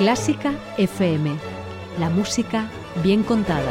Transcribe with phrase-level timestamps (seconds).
[0.00, 1.30] Clásica FM.
[1.98, 2.70] La música
[3.04, 3.70] bien contada.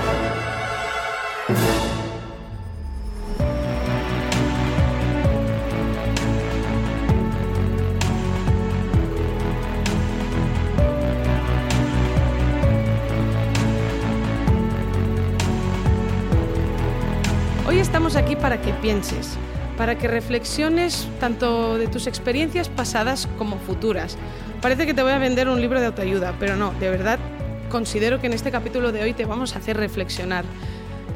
[17.67, 19.35] Hoy estamos aquí para que pienses,
[19.79, 24.15] para que reflexiones tanto de tus experiencias pasadas como futuras.
[24.61, 27.17] Parece que te voy a vender un libro de autoayuda, pero no, de verdad
[27.69, 30.43] considero que en este capítulo de hoy te vamos a hacer reflexionar.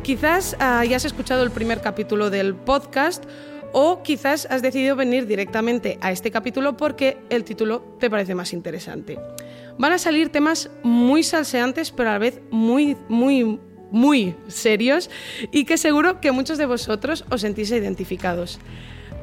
[0.02, 3.26] Quizás ah, ya has escuchado el primer capítulo del podcast
[3.74, 8.54] o quizás has decidido venir directamente a este capítulo porque el título te parece más
[8.54, 9.20] interesante.
[9.78, 13.60] Van a salir temas muy salseantes, pero a la vez muy, muy,
[13.92, 15.10] muy serios
[15.52, 18.60] y que seguro que muchos de vosotros os sentís identificados.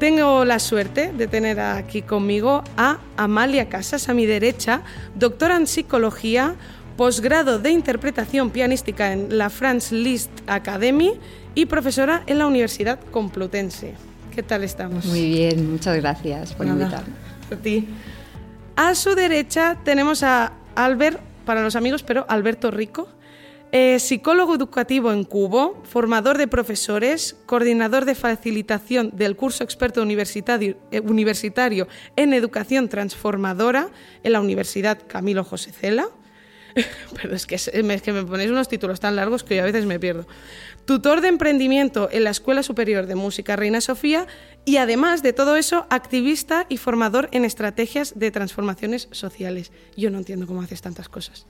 [0.01, 4.81] Tengo la suerte de tener aquí conmigo a Amalia Casas, a mi derecha,
[5.15, 6.55] doctora en psicología,
[6.97, 11.13] posgrado de interpretación pianística en la Franz Liszt Academy
[11.55, 13.93] y profesora en la Universidad Complutense.
[14.35, 15.05] ¿Qué tal estamos?
[15.05, 17.15] Muy bien, muchas gracias por Nada, invitarme.
[17.53, 17.87] A ti.
[18.77, 23.07] A su derecha tenemos a Albert, para los amigos, pero Alberto Rico,
[23.73, 30.77] eh, psicólogo educativo en Cubo, formador de profesores, coordinador de facilitación del curso experto universitario,
[30.91, 33.91] eh, universitario en educación transformadora
[34.25, 36.09] en la Universidad Camilo José Cela.
[37.23, 39.87] Pero es que, es que me ponéis unos títulos tan largos que yo a veces
[39.87, 40.27] me pierdo.
[40.85, 44.27] Tutor de emprendimiento en la Escuela Superior de Música Reina Sofía
[44.65, 49.71] y además de todo eso, activista y formador en estrategias de transformaciones sociales.
[49.97, 51.47] Yo no entiendo cómo haces tantas cosas.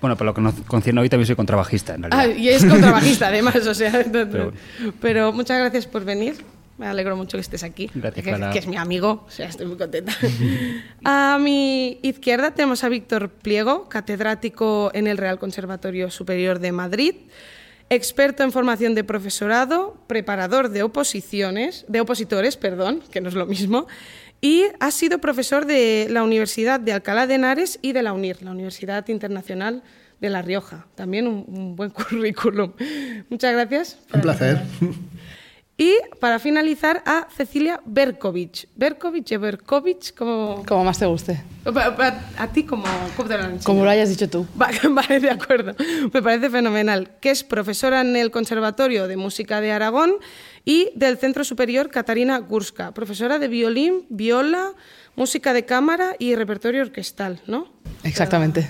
[0.00, 2.34] Bueno, por lo que nos concierne hoy también soy contrabajista, en realidad.
[2.36, 4.04] Ah, y es contrabajista además, o sea.
[4.12, 4.52] Pero,
[5.00, 5.32] bueno.
[5.32, 6.36] muchas gracias por venir.
[6.78, 7.90] Me alegro mucho que estés aquí.
[7.92, 8.52] Gracias, que, Clara.
[8.52, 10.12] que es mi amigo, o sea, estoy muy contenta.
[11.04, 17.14] a mi izquierda tenemos a Víctor Pliego, catedrático en el Real Conservatorio Superior de Madrid,
[17.90, 23.46] experto en formación de profesorado, preparador de oposiciones, de opositores, perdón, que no es lo
[23.46, 23.88] mismo,
[24.40, 28.42] y ha sido profesor de la Universidad de Alcalá de Henares y de la UNIR,
[28.42, 29.82] la Universidad Internacional
[30.20, 30.86] de La Rioja.
[30.94, 32.72] También un, un buen currículum.
[33.30, 33.98] Muchas gracias.
[34.14, 34.60] Un placer.
[35.80, 38.66] Y para finalizar a Cecilia Berkovich.
[38.74, 40.64] Berkovich o Berkovich, como...
[40.66, 41.40] Como más te guste.
[41.62, 42.82] Pa- A ti, como...
[43.16, 43.58] ¿Cómo te lo han?
[43.60, 44.44] Como lo hayas dicho tú.
[44.60, 45.76] Va- Vale, de acuerdo.
[46.12, 47.12] Me parece fenomenal.
[47.20, 50.14] Que es profesora en el Conservatorio de Música de Aragón
[50.68, 52.92] y del Centro Superior Catarina Gurska.
[52.92, 54.72] Profesora de violín, viola,
[55.16, 57.72] música de cámara y repertorio orquestal, ¿no?
[58.04, 58.68] Exactamente.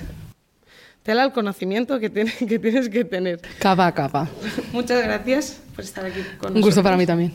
[1.03, 3.41] Tela el conocimiento que, tiene- que tienes que tener.
[3.59, 4.29] Capa a capa.
[4.73, 6.85] Muchas gracias por estar aquí con Un gusto nosotros.
[6.85, 7.33] para mí también.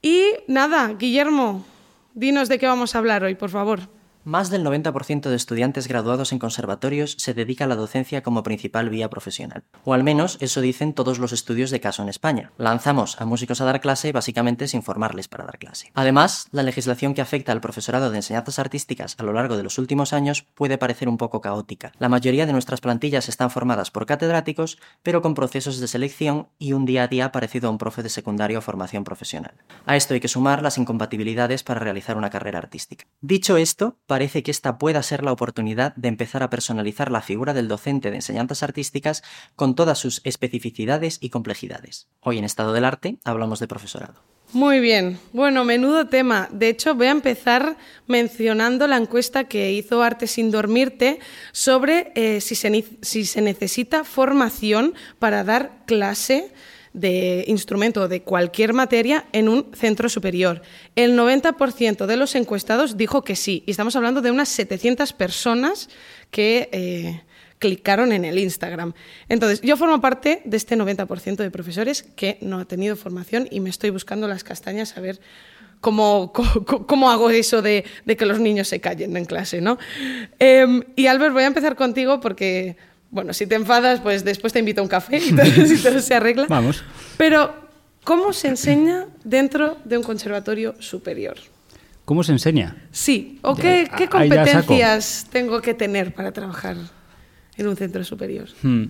[0.00, 1.66] Y nada, Guillermo,
[2.14, 3.80] dinos de qué vamos a hablar hoy, por favor.
[4.26, 8.88] Más del 90% de estudiantes graduados en conservatorios se dedica a la docencia como principal
[8.88, 9.64] vía profesional.
[9.84, 12.50] O al menos eso dicen todos los estudios de caso en España.
[12.56, 15.90] Lanzamos a músicos a dar clase básicamente sin formarles para dar clase.
[15.92, 19.76] Además, la legislación que afecta al profesorado de enseñanzas artísticas a lo largo de los
[19.76, 21.92] últimos años puede parecer un poco caótica.
[21.98, 26.72] La mayoría de nuestras plantillas están formadas por catedráticos, pero con procesos de selección y
[26.72, 29.52] un día a día parecido a un profe de secundaria o formación profesional.
[29.84, 33.04] A esto hay que sumar las incompatibilidades para realizar una carrera artística.
[33.20, 37.52] Dicho esto, parece que esta pueda ser la oportunidad de empezar a personalizar la figura
[37.52, 39.24] del docente de enseñanzas artísticas
[39.56, 42.06] con todas sus especificidades y complejidades.
[42.20, 44.14] Hoy en Estado del Arte hablamos de profesorado.
[44.52, 46.48] Muy bien, bueno, menudo tema.
[46.52, 47.76] De hecho, voy a empezar
[48.06, 51.18] mencionando la encuesta que hizo Arte sin dormirte
[51.50, 56.52] sobre eh, si, se, si se necesita formación para dar clase
[56.94, 60.62] de instrumento de cualquier materia en un centro superior.
[60.94, 65.90] El 90% de los encuestados dijo que sí, y estamos hablando de unas 700 personas
[66.30, 67.22] que eh,
[67.58, 68.94] clicaron en el Instagram.
[69.28, 73.60] Entonces, yo formo parte de este 90% de profesores que no ha tenido formación y
[73.60, 75.20] me estoy buscando las castañas a ver
[75.80, 79.78] cómo, cómo, cómo hago eso de, de que los niños se callen en clase, ¿no?
[80.38, 82.76] Em, y Albert, voy a empezar contigo porque,
[83.14, 86.00] bueno, si te enfadas, pues después te invito a un café y todo, y todo
[86.00, 86.46] se arregla.
[86.48, 86.82] Vamos.
[87.16, 87.54] Pero,
[88.02, 91.36] ¿cómo se enseña dentro de un conservatorio superior?
[92.04, 92.76] ¿Cómo se enseña?
[92.90, 96.76] Sí, ¿o qué, ya competencias tengo que tener para trabajar
[97.56, 98.48] en un centro superior?
[98.62, 98.86] Hmm.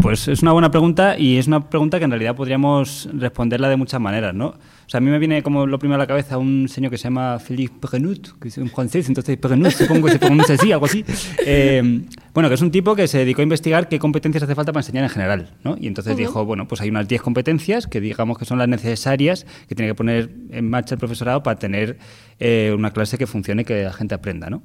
[0.00, 3.76] Pues es una buena pregunta y es una pregunta que en realidad podríamos responderla de
[3.76, 4.46] muchas maneras, ¿no?
[4.48, 6.98] O sea, a mí me viene como lo primero a la cabeza un señor que
[6.98, 10.72] se llama Philippe Prenut, que es un francés, entonces Prenut supongo que se pronuncia así,
[10.72, 11.04] algo así.
[11.50, 12.02] Eh,
[12.34, 14.80] bueno, que es un tipo que se dedicó a investigar qué competencias hace falta para
[14.80, 15.76] enseñar en general, ¿no?
[15.80, 19.46] Y entonces dijo, bueno, pues hay unas 10 competencias que digamos que son las necesarias
[19.66, 21.98] que tiene que poner en marcha el profesorado para tener
[22.38, 24.62] eh, una clase que funcione y que la gente aprenda, ¿no?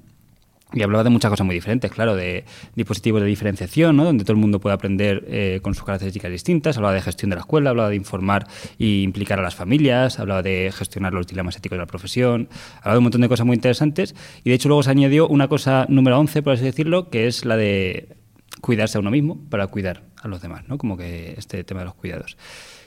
[0.73, 4.05] Y hablaba de muchas cosas muy diferentes, claro, de dispositivos de diferenciación, ¿no?
[4.05, 7.35] donde todo el mundo puede aprender eh, con sus características distintas, hablaba de gestión de
[7.35, 8.47] la escuela, hablaba de informar
[8.79, 12.49] e implicar a las familias, hablaba de gestionar los dilemas éticos de la profesión,
[12.79, 15.47] hablaba de un montón de cosas muy interesantes y de hecho luego se añadió una
[15.47, 18.15] cosa número 11, por así decirlo, que es la de
[18.61, 20.77] cuidarse a uno mismo para cuidar a los demás, ¿no?
[20.77, 22.37] como que este tema de los cuidados.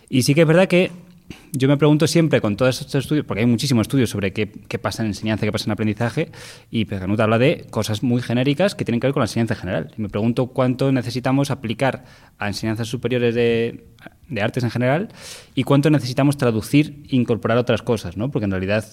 [0.09, 0.91] Y sí que es verdad que
[1.53, 4.79] yo me pregunto siempre con todos estos estudios, porque hay muchísimos estudios sobre qué, qué
[4.79, 6.31] pasa en enseñanza, qué pasa en aprendizaje,
[6.71, 9.61] y Peganut habla de cosas muy genéricas que tienen que ver con la enseñanza en
[9.61, 9.93] general.
[9.97, 12.05] Y me pregunto cuánto necesitamos aplicar
[12.39, 13.87] a enseñanzas superiores de,
[14.29, 15.09] de artes en general
[15.55, 18.31] y cuánto necesitamos traducir e incorporar otras cosas, ¿no?
[18.31, 18.85] Porque en realidad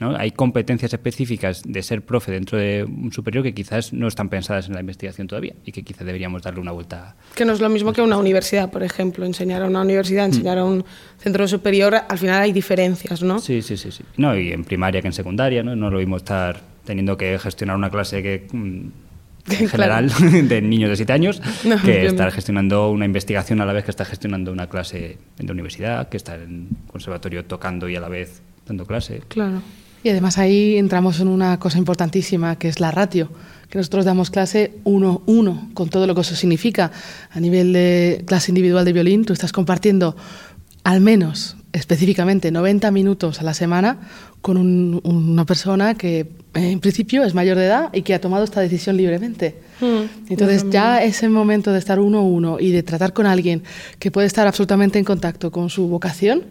[0.00, 0.16] ¿no?
[0.16, 4.66] Hay competencias específicas de ser profe dentro de un superior que quizás no están pensadas
[4.68, 7.14] en la investigación todavía y que quizás deberíamos darle una vuelta.
[7.34, 9.24] Que no es lo mismo que una universidad, por ejemplo.
[9.24, 10.30] Enseñar a una universidad, Mm.
[10.32, 10.84] enseñar a un
[11.18, 13.38] centro superior, al final hay diferencias, ¿no?
[13.38, 13.92] Sí, sí, sí.
[13.92, 14.02] sí.
[14.16, 15.76] No, y en primaria que en secundaria, ¿no?
[15.76, 18.46] No lo mismo estar teniendo que gestionar una clase que...
[18.52, 18.56] mm,
[19.50, 20.08] En Claro.
[20.08, 23.84] general, de niños de 7 años, No, que estar gestionando una investigación a la vez
[23.84, 28.00] que estar gestionando una clase en la universidad, que estar en conservatorio tocando y a
[28.00, 29.22] la vez dando clase.
[29.28, 29.62] Claro.
[30.02, 33.30] Y además ahí entramos en una cosa importantísima, que es la ratio,
[33.68, 36.90] que nosotros damos clase 1-1, con todo lo que eso significa.
[37.30, 40.16] A nivel de clase individual de violín, tú estás compartiendo
[40.84, 43.98] al menos, específicamente, 90 minutos a la semana
[44.40, 46.20] con un- una persona que
[46.54, 49.56] eh, en principio es mayor de edad y que ha tomado esta decisión libremente.
[49.80, 53.62] Mm, Entonces ya ese momento de estar uno a uno y de tratar con alguien
[53.98, 56.42] que puede estar absolutamente en contacto con su vocación,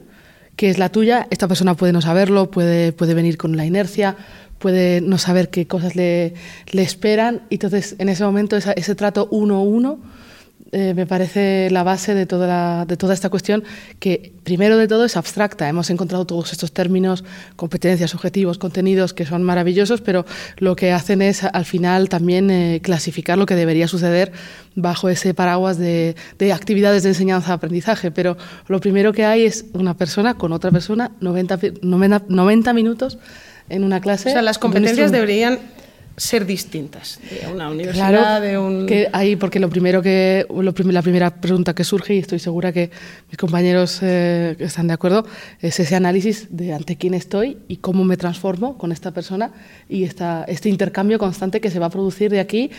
[0.60, 4.18] que es la tuya, esta persona puede no saberlo, puede, puede venir con la inercia,
[4.58, 6.34] puede no saber qué cosas le,
[6.74, 7.44] le esperan.
[7.50, 10.00] Y entonces en ese momento ese trato uno a uno
[10.72, 13.64] eh, me parece la base de toda, la- de toda esta cuestión
[14.00, 15.68] que primero de todo es abstracta.
[15.68, 17.24] Hemos encontrado todos estos términos,
[17.56, 20.26] competencias, objetivos, contenidos que son maravillosos, pero
[20.58, 24.32] lo que hacen es al final también eh, clasificar lo que debería suceder
[24.76, 28.12] bajo ese paraguas de, de actividades de enseñanza-aprendizaje.
[28.12, 28.38] Pero
[28.68, 33.18] lo primero que hay es una persona con otra persona, 90, pi- 90, 90 minutos
[33.70, 34.30] en una clase.
[34.30, 35.60] O sea, las competencias deberían
[36.20, 38.86] ser distintas de una universidad, Claro, de un...
[38.86, 42.40] que ahí, porque lo primero que, lo prim- la primera pregunta que surge, y estoy
[42.40, 42.92] segura que
[43.30, 45.26] mis compañeros eh, están de acuerdo,
[45.62, 49.52] es ese análisis de ante quién estoy y cómo me transformo con esta persona
[49.88, 52.70] y esta, este intercambio constante que se va a producir de aquí,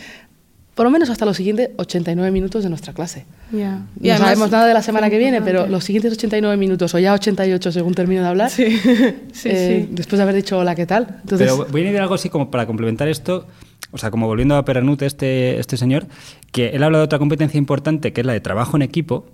[0.75, 3.25] por lo menos hasta los siguientes 89 minutos de nuestra clase.
[3.51, 3.81] Ya.
[4.01, 6.99] Y no sabemos nada de la semana que viene, pero los siguientes 89 minutos, o
[6.99, 8.65] ya 88 según termino de hablar, Sí,
[9.33, 9.89] sí, eh, sí.
[9.91, 11.19] después de haber dicho hola, ¿qué tal?
[11.21, 13.47] Entonces, Pero voy a añadir algo así como para complementar esto,
[13.91, 16.07] o sea, como volviendo a Perrenut, este, este señor,
[16.51, 19.25] que él habla de otra competencia importante, que es la de trabajo en equipo,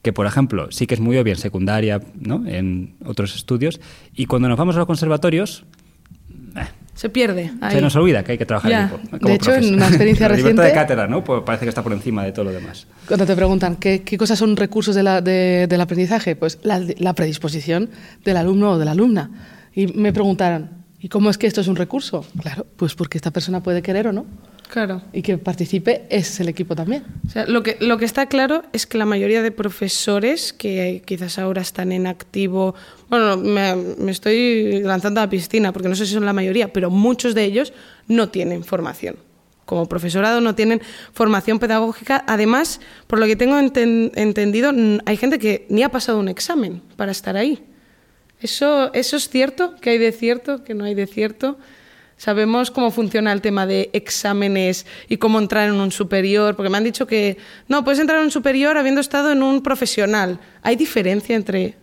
[0.00, 2.46] que por ejemplo sí que es muy obvia en secundaria, ¿no?
[2.46, 3.80] en otros estudios,
[4.14, 5.64] y cuando nos vamos a los conservatorios,
[6.56, 6.64] eh,
[6.96, 7.52] Se pierde.
[7.60, 7.76] ahí.
[7.76, 8.80] se nos olvida que hay que trabajar Ya.
[8.88, 9.28] en equipo.
[9.28, 11.22] De hecho, en una experiencia La libertad reciente- de cátedra, ¿no?
[11.22, 12.86] Pues parece que está por encima de todo lo demás.
[13.06, 16.82] Cuando te preguntan qué, qué cosas son recursos de la- de- del aprendizaje, pues la,
[16.98, 17.90] la predisposición
[18.24, 19.30] del alumno o de la alumna.
[19.74, 22.24] Y me preguntaron, ¿y cómo es que esto es un recurso?
[22.40, 24.24] Claro, pues porque esta persona puede querer o no.
[24.68, 25.00] Claro.
[25.12, 27.04] Y que participe es el equipo también.
[27.26, 31.02] O sea, lo que, lo que está claro es que la mayoría de profesores que
[31.06, 32.74] quizás ahora están en activo,
[33.08, 36.72] bueno, me, me estoy lanzando a la piscina porque no sé si son la mayoría,
[36.72, 37.72] pero muchos de ellos
[38.08, 39.16] no tienen formación.
[39.64, 40.80] Como profesorado no tienen
[41.12, 42.22] formación pedagógica.
[42.26, 44.72] Además, por lo que tengo enten- entendido,
[45.06, 47.64] hay gente que ni ha pasado un examen para estar ahí.
[48.40, 49.74] ¿Eso, ¿Eso es cierto?
[49.80, 50.62] ¿Que hay de cierto?
[50.62, 51.58] ¿Que no hay de cierto?
[52.18, 56.78] Sabemos cómo funciona el tema de exámenes y cómo entrar en un superior, porque me
[56.78, 57.36] han dicho que
[57.68, 60.40] no, puedes entrar en un superior habiendo estado en un profesional.
[60.62, 61.76] ¿Hay diferencia entre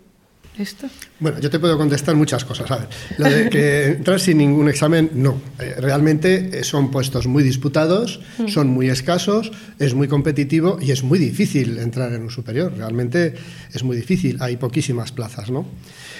[0.57, 0.87] esto?
[1.19, 2.69] Bueno, yo te puedo contestar muchas cosas.
[2.71, 2.87] A ver,
[3.17, 5.39] lo de que entrar sin ningún examen, no.
[5.59, 11.03] Eh, realmente eh, son puestos muy disputados, son muy escasos, es muy competitivo y es
[11.03, 12.73] muy difícil entrar en un superior.
[12.75, 13.35] Realmente
[13.71, 14.37] es muy difícil.
[14.41, 15.65] Hay poquísimas plazas, ¿no?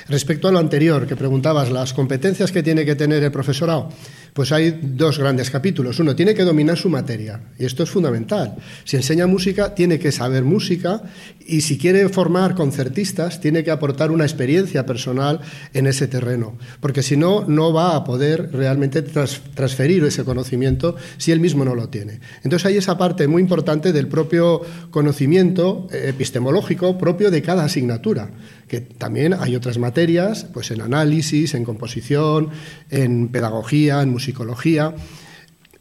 [0.09, 3.89] Respecto a lo anterior, que preguntabas, las competencias que tiene que tener el profesorado,
[4.33, 5.99] pues hay dos grandes capítulos.
[5.99, 8.55] Uno, tiene que dominar su materia, y esto es fundamental.
[8.83, 11.03] Si enseña música, tiene que saber música,
[11.45, 15.39] y si quiere formar concertistas, tiene que aportar una experiencia personal
[15.73, 21.31] en ese terreno, porque si no, no va a poder realmente transferir ese conocimiento si
[21.31, 22.19] él mismo no lo tiene.
[22.43, 28.31] Entonces hay esa parte muy importante del propio conocimiento eh, epistemológico propio de cada asignatura,
[28.73, 32.49] que también hay otras materias, pues en análisis, en composición,
[32.89, 34.95] en pedagogía, en musicología.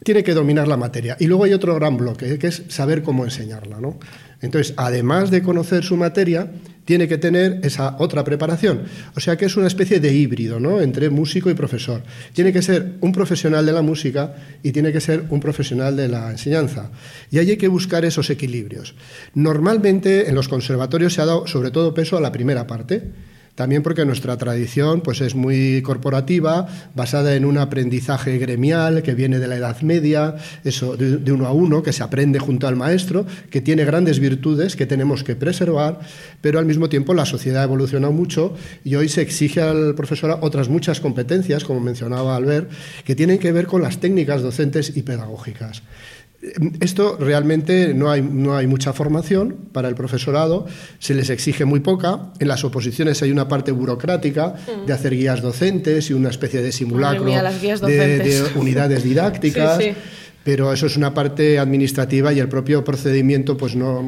[0.05, 1.17] tiene que dominar la materia.
[1.19, 3.81] Y luego hay otro gran bloque, que es saber cómo enseñarla.
[3.81, 3.99] ¿no?
[4.43, 6.53] Entonces, además de conocer su materia,
[6.85, 8.83] tiene que tener esa otra preparación.
[9.17, 10.81] O sea que es una especie de híbrido ¿no?
[10.81, 12.03] entre músico y profesor.
[12.33, 16.09] Tiene que ser un profesional de la música y tiene que ser un profesional de
[16.09, 16.91] la enseñanza.
[17.31, 18.95] Y ahí hay que buscar esos equilibrios.
[19.35, 23.03] Normalmente en los conservatorios se ha dado sobre todo peso a la primera parte
[23.55, 29.39] también porque nuestra tradición pues, es muy corporativa, basada en un aprendizaje gremial que viene
[29.39, 33.27] de la Edad Media, eso de, uno a uno, que se aprende junto al maestro,
[33.51, 36.01] que tiene grandes virtudes que tenemos que preservar,
[36.41, 38.55] pero al mismo tiempo la sociedad ha evolucionado mucho
[38.85, 42.71] y hoy se exige al profesor otras muchas competencias, como mencionaba Albert,
[43.05, 45.83] que tienen que ver con las técnicas docentes y pedagógicas.
[46.81, 50.67] Esto realmente no hay, no hay mucha formación para el profesorado,
[50.99, 52.33] se les exige muy poca.
[52.41, 56.73] En las oposiciones hay una parte burocrática de hacer guías docentes y una especie de
[56.73, 59.79] simulacro de, unidades didácticas,
[60.43, 64.05] pero eso es una parte administrativa y el propio procedimiento pues no,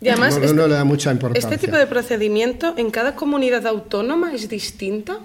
[0.00, 1.48] y además, no, no le da mucha importancia.
[1.48, 5.20] ¿Este tipo de procedimiento en cada comunidad autónoma es distinta?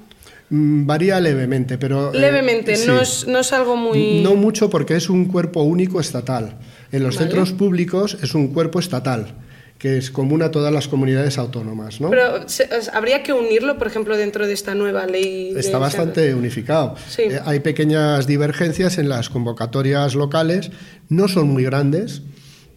[0.51, 2.13] Mm, varía levemente, pero...
[2.13, 4.21] Eh, levemente, no, es, no, es, algo muy...
[4.21, 6.59] No mucho porque es un cuerpo único estatal.
[6.91, 9.33] En los centros públicos es un cuerpo estatal
[9.81, 11.99] que es común a todas las comunidades autónomas.
[11.99, 12.11] ¿no?
[12.11, 12.45] Pero
[12.93, 15.55] habría que unirlo, por ejemplo, dentro de esta nueva ley.
[15.57, 16.95] Está bastante unificado.
[17.17, 20.69] Eh, hay pequeñas divergencias en las convocatorias locales,
[21.09, 22.21] no son muy grandes,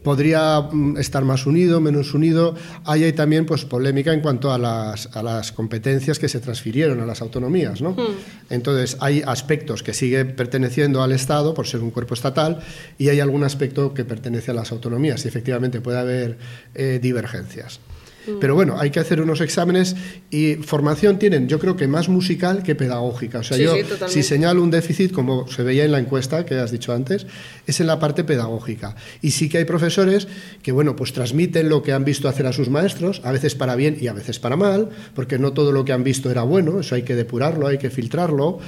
[0.04, 2.54] podría mm, estar más unido, menos unido.
[2.84, 7.00] Ahí hay también pues, polémica en cuanto a las, a las competencias que se transfirieron
[7.00, 7.80] a las autonomías.
[7.80, 7.92] ¿no?
[7.92, 8.14] Hmm.
[8.50, 12.60] Entonces, hay aspectos que siguen perteneciendo al Estado por ser un cuerpo estatal
[12.98, 16.38] y hay algún aspecto que pertenece a las autonomías y efectivamente puede haber
[16.74, 17.80] eh, divergencias.
[18.26, 18.38] Mm.
[18.40, 19.96] Pero bueno, hay que hacer unos exámenes
[20.30, 23.38] y formación tienen, yo creo que más musical que pedagógica.
[23.38, 23.74] O sea, yo
[24.08, 27.26] si señalo un déficit, como se veía en la encuesta que has dicho antes,
[27.66, 28.96] es en la parte pedagógica.
[29.22, 30.28] Y sí que hay profesores
[30.62, 33.76] que, bueno, pues transmiten lo que han visto hacer a sus maestros, a veces para
[33.76, 36.80] bien y a veces para mal, porque no todo lo que han visto era bueno,
[36.80, 38.58] eso hay que depurarlo, hay que filtrarlo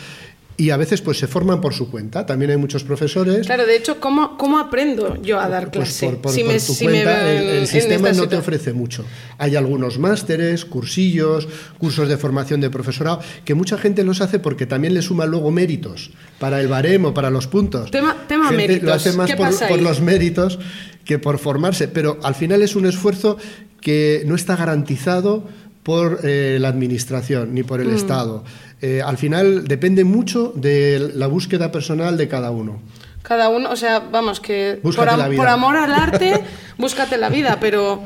[0.57, 2.25] y a veces pues se forman por su cuenta.
[2.25, 3.47] También hay muchos profesores.
[3.47, 6.17] Claro, de hecho, ¿cómo, cómo aprendo yo a dar pues clase?
[6.17, 9.05] por, tu cuenta, el, sistema no te ofrece mucho.
[9.39, 11.47] Hay algunos másteres, cursillos,
[11.79, 15.51] cursos de formación de profesorado, que mucha gente los hace porque también le suma luego
[15.51, 17.91] méritos para el baremo, para los puntos.
[17.91, 18.85] Tema, tema méritos.
[18.85, 20.59] Lo hace más por, por los méritos
[21.05, 23.37] que por formarse, pero al final es un esfuerzo
[23.81, 25.45] que no está garantizado
[25.87, 27.95] por eh, la Administración ni por el mm.
[27.95, 28.43] Estado.
[28.83, 32.81] Eh, al final depende mucho de la búsqueda personal de cada uno.
[33.23, 35.09] Cada uno, o sea, vamos, que por, por,
[35.47, 36.43] amor al arte,
[36.77, 38.03] búscate la vida, pero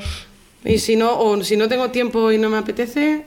[0.62, 3.24] y si no, o si no tengo tiempo y no me apetece,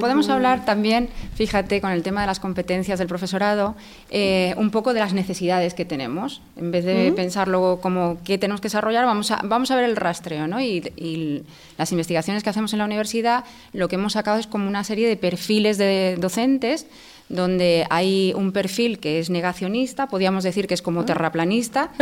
[0.00, 3.74] podemos hablar también, fíjate, con el tema de las competencias del profesorado,
[4.10, 6.40] eh, un poco de las necesidades que tenemos.
[6.56, 9.96] En vez de pensarlo como qué tenemos que desarrollar, vamos a, vamos a ver el
[9.96, 10.46] rastreo.
[10.46, 10.60] ¿no?
[10.60, 11.42] Y,
[11.78, 15.08] las investigaciones que hacemos en la universidad, lo que hemos sacado es como una serie
[15.08, 16.86] de perfiles de docentes
[17.30, 21.06] donde hay un perfil que es negacionista, podríamos decir que es como ah.
[21.06, 21.92] terraplanista,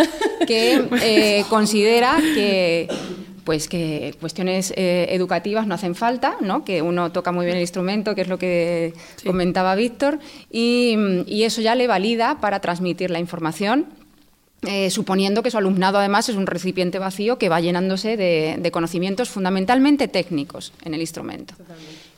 [0.47, 2.89] que eh, considera que
[3.49, 6.67] pues que cuestiones eh, educativas no hacen falta, ¿no?
[6.67, 8.93] que uno toca muy bien el instrumento, que es lo que
[9.25, 10.19] comentaba Víctor,
[10.51, 10.95] y,
[11.43, 13.87] eso ya le valida para transmitir la información
[14.67, 19.31] eh, suponiendo que su alumnado además es un recipiente vacío que va llenándose de, conocimientos
[19.31, 21.55] fundamentalmente técnicos en el instrumento.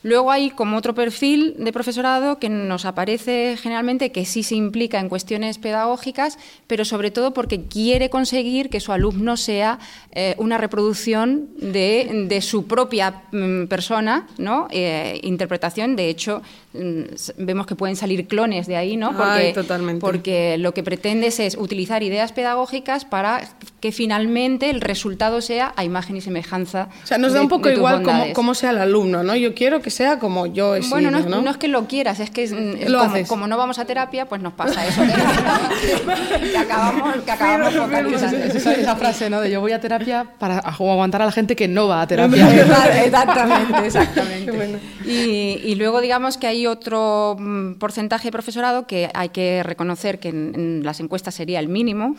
[0.03, 4.99] Luego hay como otro perfil de profesorado que nos aparece generalmente que sí se implica
[4.99, 9.79] en cuestiones pedagógicas, pero sobre todo porque quiere conseguir que su alumno sea
[10.11, 14.67] eh, una reproducción de, su propia mm, persona, ¿no?
[14.71, 15.95] Eh, interpretación.
[15.95, 16.41] De hecho,
[16.73, 17.01] mm,
[17.37, 19.15] vemos que pueden salir clones de ahí, ¿no?
[19.15, 19.53] Porque,
[19.99, 23.47] porque lo que pretendes es utilizar ideas pedagógicas para
[23.81, 26.89] que finalmente el resultado sea a imagen y semejanza.
[27.03, 29.35] O sea, nos da un poco igual cómo, sea el alumno, ¿no?
[29.35, 32.29] Yo quiero que sea como yo he Bueno, sido, no, es que lo quieras, es
[32.29, 32.47] que
[33.27, 35.01] como, no vamos a terapia, pues nos pasa eso.
[36.51, 37.73] que acabamos, que acabamos
[38.13, 39.41] esa, esa, frase, ¿no?
[39.41, 43.03] De yo voy a terapia para aguantar a la gente que no va a terapia.
[43.03, 44.79] exactamente, exactamente.
[45.05, 50.19] Y, y, luego digamos que hay otro mm, porcentaje de profesorado que hay que reconocer
[50.19, 52.15] que en las encuestas sería el mínimo,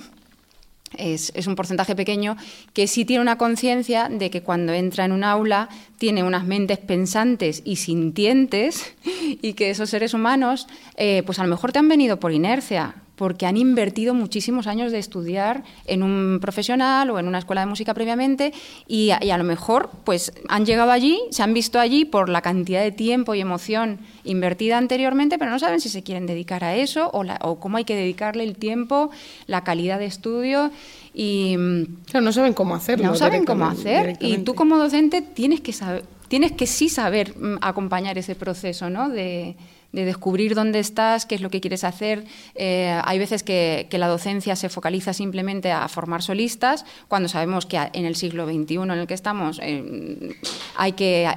[0.99, 2.37] es, un porcentaje pequeño,
[2.73, 5.69] que sí tiene una conciencia de que cuando entra en un aula
[5.99, 8.95] tiene unas mentes pensantes y sintientes
[9.43, 13.02] y que esos seres humanos, eh, pues a lo mejor te han venido por inercia,
[13.17, 17.67] porque han invertido muchísimos años de estudiar en un profesional o en una escuela de
[17.67, 18.53] música previamente
[18.89, 22.29] y a, y a lo mejor pues han llegado allí, se han visto allí por
[22.29, 26.65] la cantidad de tiempo y emoción invertida anteriormente, pero no saben si se quieren dedicar
[26.65, 29.11] a eso o, la- o cómo hay que dedicarle el tiempo,
[29.47, 30.71] la calidad de estudio
[31.15, 33.07] y mm, Claro, no saben cómo hacerlo.
[33.09, 37.37] no saben cómo hacer y tú como docente tienes que saber, tienes que sí saber
[37.37, 39.11] mm, acompañar ese proceso, ¿no?
[39.11, 39.55] De,
[39.93, 42.25] de descubrir dónde estás, qué es lo que quieres hacer.
[42.55, 47.79] Eh, hay veces que, la docencia se focaliza simplemente a formar solistas, cuando sabemos que
[47.93, 50.35] en el siglo XXI en el que estamos eh,
[50.77, 51.29] hay, que,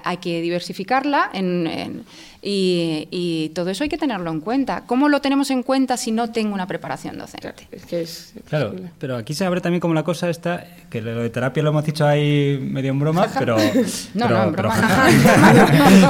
[0.41, 2.05] diversificarla en-
[2.47, 4.83] y, y todo eso hay que tenerlo en cuenta.
[4.85, 7.67] ¿Cómo lo tenemos en cuenta si no tengo una preparación docente?
[7.71, 11.21] Es que es Claro, pero aquí se abre también como la cosa esta, que lo
[11.21, 13.57] de terapia lo hemos dicho ahí medio en broma, pero...
[14.13, 15.05] No, pero- no, en pero broma.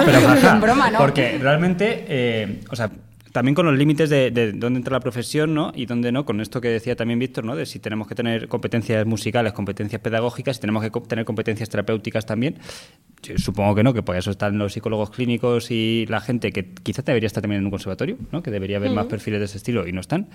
[0.05, 0.97] Pero En broma no.
[0.99, 2.91] Porque realmente, eh, o sea,
[3.31, 5.71] también con los límites de, de dónde entra la profesión, ¿no?
[5.75, 7.55] Y dónde no, con esto que decía también Víctor, ¿no?
[7.55, 11.67] De si tenemos que tener competencias musicales, competencias pedagógicas, si tenemos que co- tener competencias
[11.69, 12.57] terapéuticas también.
[13.37, 17.05] Supongo que no, que por eso están los psicólogos clínicos y la gente que quizás
[17.05, 18.43] debería estar también en un conservatorio, ¿no?
[18.43, 20.27] Que debería haber más perfiles de ese estilo y no están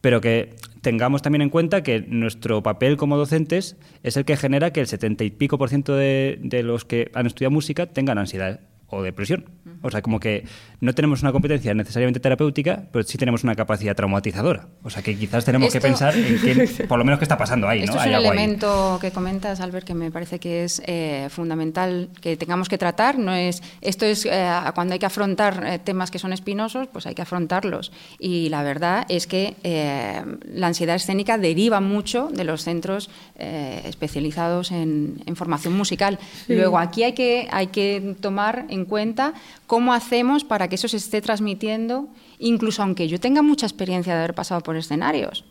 [0.00, 4.72] pero que tengamos también en cuenta que nuestro papel como docentes es el que genera
[4.72, 8.16] que el 70 y pico por ciento de, de los que han estudiado música tengan
[8.16, 9.44] ansiedad o depresión.
[9.82, 10.44] O sea, como que
[10.80, 14.66] no tenemos una competencia necesariamente terapéutica, pero sí tenemos una capacidad traumatizadora.
[14.82, 17.38] O sea, que quizás tenemos que Esto- pensar en qué, por lo menos qué está
[17.38, 18.00] pasando ahí, Esto ¿no?
[18.00, 18.36] es Hay un algo ahí.
[18.38, 23.18] elemento que comentas, Albert, que me parece que es eh, fundamental que tengamos que tratar.
[23.18, 27.06] No es esto es eh, cuando hay que afrontar eh, temas que son espinosos, pues
[27.06, 27.92] hay que afrontarlos.
[28.18, 33.80] Y la verdad es que eh, la ansiedad escénica deriva mucho de los centros eh,
[33.84, 36.18] especializados en, en formación musical.
[36.48, 39.34] Luego aquí hay que hay que tomar en cuenta
[39.66, 42.08] cómo hacemos para que eso se esté transmitiendo,
[42.38, 45.44] incluso aunque yo tenga mucha experiencia de haber pasado por escenarios.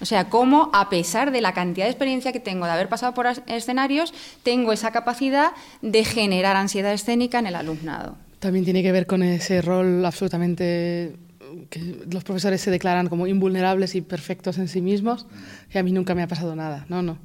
[0.00, 3.14] O sea, cómo a pesar de la cantidad de experiencia que tengo de haber pasado
[3.14, 4.12] por escenarios,
[4.42, 5.52] tengo esa capacidad
[5.82, 8.16] de generar ansiedad escénica en el alumnado.
[8.40, 11.16] También tiene que ver con ese rol absolutamente
[11.70, 15.26] que los profesores se declaran como invulnerables y perfectos en sí mismos,
[15.72, 16.84] y a mí nunca me ha pasado nada.
[16.88, 17.18] No, no.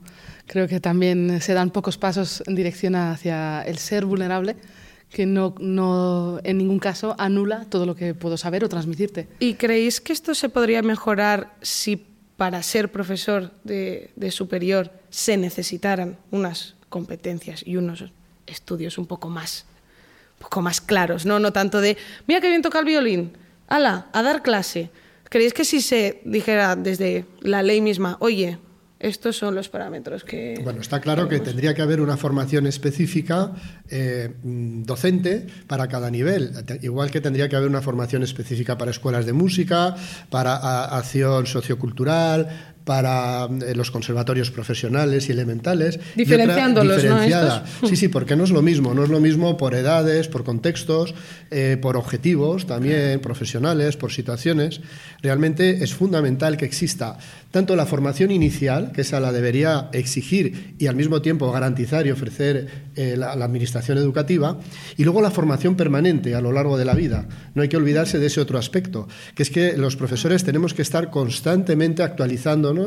[0.45, 4.55] Creo que también se dan pocos pasos en dirección hacia el ser vulnerable,
[5.09, 9.27] que no, no en ningún caso anula todo lo que puedo saber o transmitirte.
[9.39, 12.05] ¿Y creéis que esto se podría mejorar si
[12.37, 18.05] para ser profesor de, de superior se necesitaran unas competencias y unos
[18.47, 19.65] estudios un poco más,
[20.37, 21.25] un poco más claros?
[21.25, 23.33] No, no tanto de, mira qué bien toca el violín,
[23.67, 24.91] ala, a dar clase.
[25.29, 28.57] ¿Creéis que si se dijera desde la ley misma, oye,
[28.99, 30.59] estos son los parámetros que...
[30.63, 33.53] Bueno, está claro que tendría que haber una formación específica
[33.89, 38.91] eh, mm, docente para cada nivel, igual que tendría que haber una formación específica para
[38.91, 39.95] escuelas de música,
[40.29, 45.95] para a- acción sociocultural, para eh, los conservatorios profesionales y elementales.
[45.95, 47.09] y otra Diferenciándolos, ¿no?
[47.11, 47.63] diferenciada.
[47.65, 47.89] Estos.
[47.89, 51.13] Sí, sí, porque no es lo mismo, no es lo mismo por edades, por contextos,
[51.51, 54.81] eh, por objetivos también, profesionales, por situaciones.
[55.21, 57.17] Realmente es fundamental que exista
[57.51, 62.11] tanto la formación inicial, que esa la debería exigir y al mismo tiempo garantizar y
[62.11, 64.59] ofrecer eh, la, la administración educativa,
[64.97, 67.27] y luego la formación permanente a lo largo de la vida.
[67.55, 70.81] No hay que olvidarse de ese otro aspecto, que es que los profesores tenemos que
[70.81, 72.78] estar constantemente actualizándonos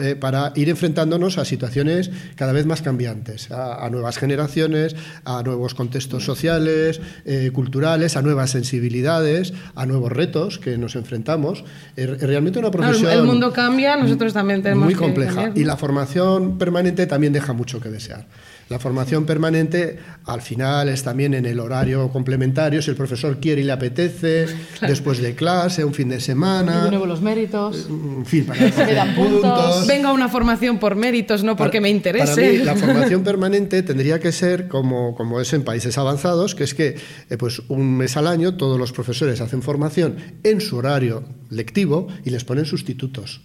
[0.00, 5.42] eh, para ir enfrentándonos a situaciones cada vez más cambiantes, a, a nuevas generaciones, a
[5.42, 11.64] nuevos contextos sociales, eh, culturales, a nuevas sensibilidades, a nuevos retos que nos enfrentamos.
[11.96, 15.76] Eh, realmente una Claro, profesión el mundo cambia, nosotros también tenemos muy compleja y la
[15.76, 18.26] formación permanente también deja mucho que desear.
[18.72, 23.60] La formación permanente al final es también en el horario complementario, si el profesor quiere
[23.60, 24.46] y le apetece,
[24.80, 27.86] después de clase, un fin de Y semana, de nuevo los méritos.
[27.90, 29.86] en fin, para me dan puntos.
[29.86, 32.34] Venga una formación por méritos, no porque para- me interese.
[32.34, 36.64] Para mí, la formación permanente tendría que ser como, como es en países avanzados, que
[36.64, 36.96] es que
[37.28, 42.08] eh, pues un mes al año todos los profesores hacen formación en su horario lectivo
[42.24, 43.42] y les ponen sustitutos.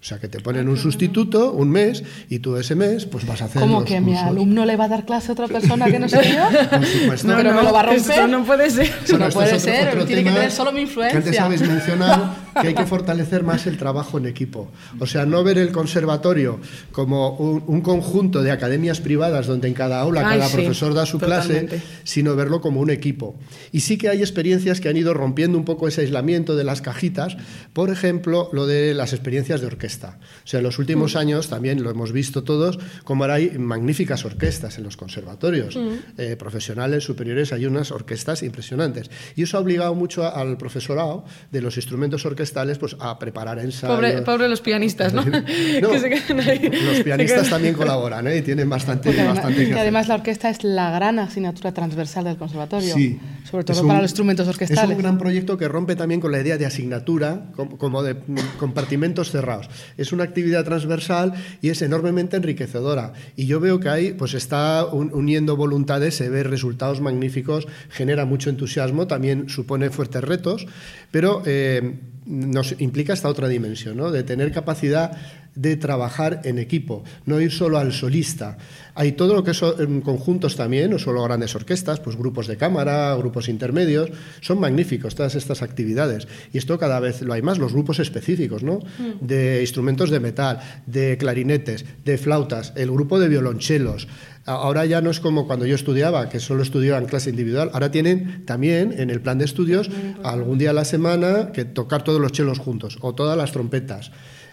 [0.00, 3.42] O sea, que te ponen un sustituto un mes y tú ese mes pues vas
[3.42, 5.90] a hacer Como los que mi alumno le va a dar clase a otra persona
[5.90, 6.70] que no soy yo.
[6.70, 7.28] Por supuesto.
[7.28, 8.00] No, pero me lo va a romper.
[8.00, 8.90] Esto no puede ser.
[9.10, 11.20] Bueno, no puede es otro- ser, otro tiene que tener solo mi influencia.
[11.20, 14.70] Que antes habéis mencionado que hay que fortalecer más el trabajo en equipo.
[14.98, 16.60] O sea, no ver el conservatorio
[16.92, 20.94] como un, un conjunto de academias privadas donde en cada aula Ay, cada sí, profesor
[20.94, 21.76] da su totalmente.
[21.76, 23.36] clase, sino verlo como un equipo.
[23.70, 26.80] Y sí que hay experiencias que han ido rompiendo un poco ese aislamiento de las
[26.80, 27.36] cajitas.
[27.74, 29.89] Por ejemplo, lo de las experiencias de orquesta.
[29.98, 34.24] O sea, en los últimos años también lo hemos visto todos, como ahora hay magníficas
[34.24, 35.78] orquestas en los conservatorios,
[36.18, 39.10] eh, profesionales, superiores, hay unas orquestas impresionantes.
[39.36, 43.58] Y eso ha obligado mucho a- al profesorado de los instrumentos orquestales pues a preparar
[43.58, 44.22] ensayos.
[44.24, 45.24] Pobre, los pianistas, ¿no?
[45.90, 48.38] Los pianistas también colaboran ¿eh?
[48.38, 52.94] y tienen bastante, bastante que además la orquesta es la gran asignatura transversal del conservatorio,
[52.94, 53.18] sí,
[53.50, 54.90] sobre todo para los instrumentos orquestales.
[54.90, 57.46] Es un gran proyecto que rompe también con la idea de asignatura,
[57.78, 58.16] como de
[58.58, 59.68] compartimentos cerrados.
[59.96, 63.12] Es una actividad transversal y es enormemente enriquecedora.
[63.36, 68.50] Y yo veo que ahí pues está uniendo voluntades, se ve resultados magníficos, genera mucho
[68.50, 70.66] entusiasmo, también supone fuertes retos,
[71.10, 74.10] pero eh, nos implica esta otra dimensión, ¿no?
[74.10, 75.12] de tener capacidad
[75.60, 78.56] de trabajar en equipo, no ir solo al solista.
[78.94, 83.14] Hay todo lo que son conjuntos también, no solo grandes orquestas, pues grupos de cámara,
[83.16, 86.26] grupos intermedios, son magníficos todas estas actividades.
[86.52, 88.78] Y esto cada vez lo hay más, los grupos específicos, ¿no?
[88.78, 89.26] Mm.
[89.26, 94.08] De instrumentos de metal, de clarinetes, de flautas, el grupo de violonchelos,
[94.46, 97.70] Ahora ya no es como cuando yo estudiaba, que solo estudiaba en clase individual.
[97.74, 99.90] Ahora tienen también en el plan de estudios
[100.24, 104.10] algún día a la semana que tocar todos los chelos juntos o todas las trompetas.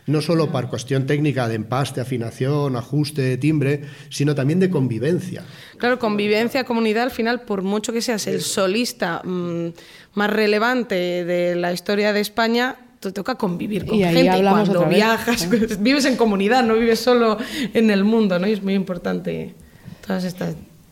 [0.07, 5.43] No solo por cuestión técnica de empaste, afinación, ajuste, timbre, sino también de convivencia.
[5.77, 9.67] Claro, convivencia, comunidad, al final, por mucho que seas el solista mm,
[10.13, 14.37] más relevante de la historia de España, te toca convivir con gente.
[14.37, 15.47] Y cuando viajas,
[15.79, 17.37] vives en comunidad, no vives solo
[17.73, 18.47] en el mundo, ¿no?
[18.47, 19.53] Y es muy importante.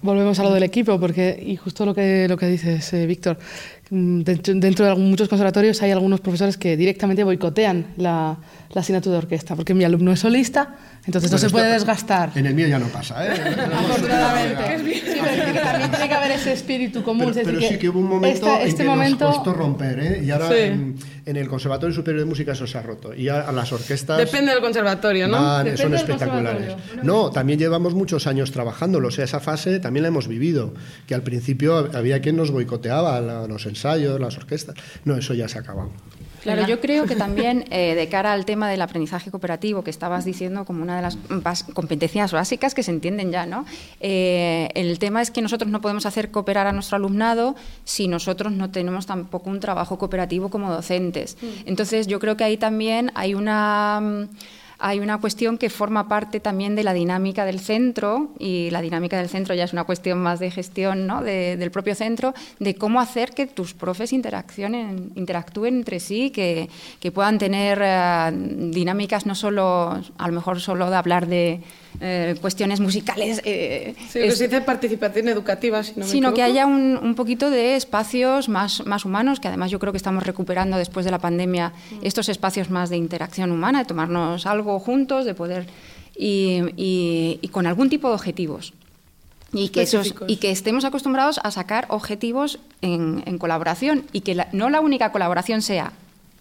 [0.01, 3.39] Volvemos a lo del equipo, porque, y justo lo que, lo que dices, eh, Víctor,
[3.89, 8.37] dentro, de muchos conservatorios hay algunos profesores que directamente boicotean la,
[8.75, 12.31] la asignatura de orquesta, porque mi alumno es solista, entonces no se puede desgastar.
[12.35, 13.39] En el mío ya no pasa, ¿eh?
[13.73, 15.01] Afortunadamente.
[15.05, 17.31] Sí, pero también tiene que haber ese espíritu común.
[17.33, 19.25] Pero, sí que hubo un momento en este que momento...
[19.25, 20.23] nos costó romper, ¿eh?
[20.25, 23.13] Y ahora en, el Conservatorio Superior de Música eso se ha roto.
[23.13, 24.17] Y a, las orquestas...
[24.17, 25.37] Depende del conservatorio, ¿no?
[25.77, 26.75] son espectaculares.
[27.03, 29.09] No, también llevamos muchos años trabajándolo.
[29.09, 30.73] O sea, esa fase también la hemos vivido.
[31.07, 34.75] Que al principio había quien nos boicoteaba los ensayos, las orquestas.
[35.03, 35.91] No, eso ya se ha acabado.
[36.45, 40.25] Claro, yo creo que también eh, de cara al tema del aprendizaje cooperativo que estabas
[40.25, 41.17] diciendo como una de las
[41.73, 43.65] competencias básicas que se entienden ya, ¿no?
[43.99, 48.53] Eh, el tema es que nosotros no podemos hacer cooperar a nuestro alumnado si nosotros
[48.53, 51.35] no tenemos tampoco un trabajo cooperativo como docentes.
[51.41, 51.47] Mm.
[51.65, 54.27] Entonces, yo creo que ahí también hay una mm,
[54.79, 59.17] hay una cuestión que forma parte también de la dinámica del centro, y la dinámica
[59.17, 61.21] del centro ya es una cuestión más de gestión ¿no?
[61.21, 65.15] del propio centro, de cómo hacer que tus profes interactúen
[65.65, 70.95] entre sí, que, que puedan tener eh, dinámicas no solo, a lo mejor solo de
[70.95, 71.61] hablar de
[72.01, 73.41] eh, cuestiones musicales.
[73.45, 78.85] Eh, sí, se dice participación educativa, Sino que haya un, un, poquito de espacios más,
[78.85, 81.99] más humanos, que además yo creo que estamos recuperando después de la pandemia mm.
[82.03, 85.67] estos espacios más de interacción humana, de tomarnos algo juntos, de poder.
[86.17, 86.61] y,
[87.41, 88.73] y, con algún tipo de objetivos.
[89.53, 94.45] Y que, esos, y que estemos acostumbrados a sacar objetivos en, en colaboración y que
[94.51, 95.93] no la única colaboración sea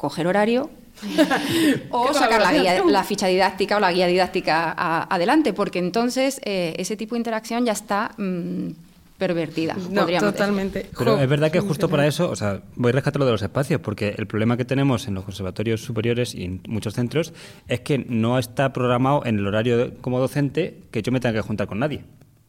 [0.04, 0.70] coger horario,
[1.90, 2.40] o sacar
[2.86, 4.74] la, ficha didáctica o la guía didáctica
[5.08, 8.68] adelante, porque entonces eh, ese tipo de interacción ya está mm,
[9.16, 9.76] pervertida.
[9.90, 10.90] No, totalmente.
[10.98, 13.42] Pero es verdad que justo para eso, o sea, voy a rescatar lo de los
[13.42, 17.32] espacios, porque el problema que tenemos en los conservatorios superiores y en muchos centros
[17.66, 21.40] es que no está programado en el horario como docente que yo me tenga que
[21.40, 22.04] juntar con nadie.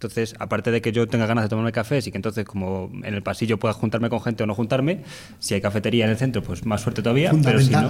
[0.05, 3.13] Entonces, aparte de que yo tenga ganas de tomarme café y que entonces como en
[3.13, 5.01] el pasillo pueda juntarme con gente o no juntarme,
[5.39, 7.89] si hay cafetería en el centro, pues más suerte todavía, pero si no...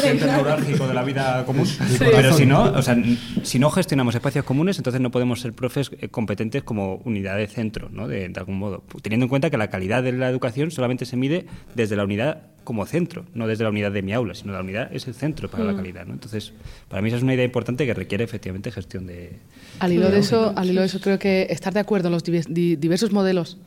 [0.00, 1.66] Centro neurálgico de la vida común.
[1.98, 2.96] Pero si no, o sea,
[3.42, 7.46] si no gestionamos espacios comunes, entonces no podemos ser profes eh, competentes como unidad de
[7.46, 8.08] centro, ¿no?
[8.08, 8.82] De, de algún modo.
[9.02, 12.42] Teniendo en cuenta que la calidad de la educación solamente se mide desde la unidad
[12.64, 15.50] como centro, no desde la unidad de mi aula, sino la unidad es el centro
[15.50, 15.76] para la mm.
[15.76, 16.06] calidad.
[16.06, 16.12] ¿no?
[16.12, 16.52] Entonces,
[16.88, 19.38] para mí esa es una idea importante que requiere efectivamente gestión de...
[19.78, 22.24] Al hilo de, eso, al hilo de eso creo que estar de acuerdo en los
[22.24, 23.58] diversos modelos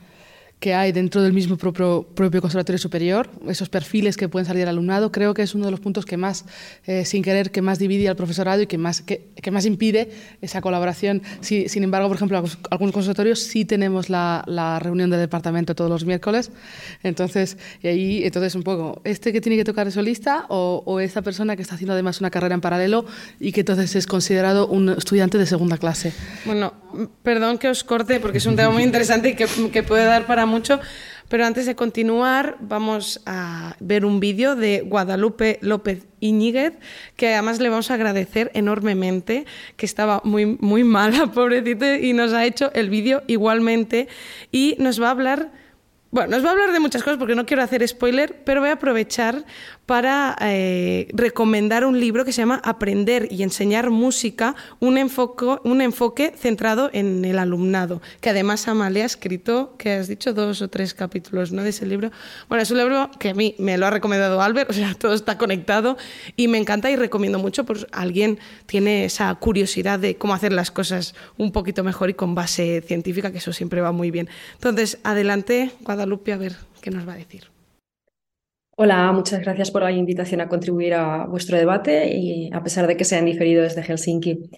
[0.64, 4.70] que hay dentro del mismo propio, propio conservatorio superior, esos perfiles que pueden salir al
[4.70, 6.46] alumnado, creo que es uno de los puntos que más,
[6.86, 10.10] eh, sin querer, que más divide al profesorado y que más, que, que más impide
[10.42, 11.22] esa colaboración.
[11.42, 15.92] Si, sin embargo, por ejemplo, algunos conservatorios sí tenemos la, la, reunión de departamento todos
[15.92, 16.50] los miércoles,
[17.04, 21.02] entonces, y ahí, entonces un poco, ¿este que tiene que tocar es solista o, o
[21.02, 23.04] esta persona que está haciendo además una carrera en paralelo
[23.38, 26.14] y que entonces es considerado un estudiante de segunda clase?
[26.46, 26.72] Bueno,
[27.22, 30.26] perdón que os corte porque es un tema muy interesante y que, que puede dar
[30.26, 30.80] para mucho.
[31.30, 36.74] Pero antes de continuar, vamos a ver un vídeo de Guadalupe López Iñiguez,
[37.16, 42.34] que además le vamos a agradecer enormemente, que estaba muy, muy mala, pobrecito, y nos
[42.34, 44.08] ha hecho el vídeo igualmente.
[44.52, 45.52] Y nos va a hablar.
[46.12, 48.70] Bueno, nos va a hablar de muchas cosas porque no quiero hacer spoiler, pero voy
[48.70, 49.44] a aprovechar
[49.86, 56.90] para eh, recomendar un libro que se llama Aprender y enseñar música, un enfoque, centrado
[56.94, 61.52] en el alumnado, que además Amalia ha escrito, que has dicho, dos o tres capítulos
[61.52, 61.64] ¿no?
[61.64, 62.12] de ese libro.
[62.48, 65.14] Bueno, es un libro que a mí me lo ha recomendado Albert, o sea, todo
[65.14, 65.98] está conectado
[66.36, 70.72] y me encanta y recomiendo mucho por alguien tiene esa curiosidad de cómo hacer las
[70.72, 74.30] cosas un poquito mejor y con base científica, que eso siempre va muy bien.
[74.54, 77.53] Entonces, adelante, Guadalupe, a ver qué nos va a decir.
[78.76, 82.98] Hola, muchas gracias por la invitación a contribuir a vuestro debate y a pesar de
[82.98, 84.50] que se han diferido desde Helsinki.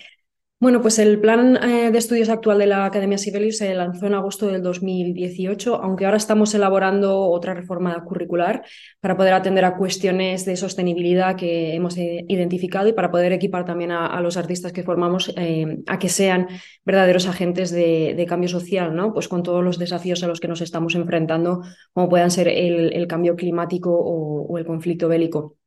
[0.58, 4.14] Bueno, pues el plan eh, de estudios actual de la Academia Sibelius se lanzó en
[4.14, 8.64] agosto del 2018, aunque ahora estamos elaborando otra reforma curricular
[9.02, 13.66] para poder atender a cuestiones de sostenibilidad que hemos eh, identificado y para poder equipar
[13.66, 16.48] también a, los artistas que formamos eh, a que sean
[16.86, 19.14] verdaderos agentes de, cambio social, ¿no?
[19.14, 21.62] Pues con todos los desafíos a los que nos estamos enfrentando,
[21.94, 25.58] como puedan ser el, cambio climático o el conflicto bélico.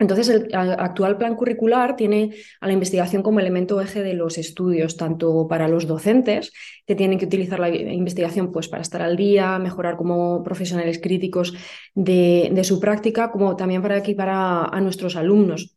[0.00, 4.96] Entonces, el actual plan curricular tiene a la investigación como elemento eje de los estudios,
[4.96, 6.52] tanto para los docentes,
[6.84, 11.54] que tienen que utilizar la investigación pues, para estar al día, mejorar como profesionales críticos
[11.94, 15.76] de, su práctica, como también para equipar a, nuestros alumnos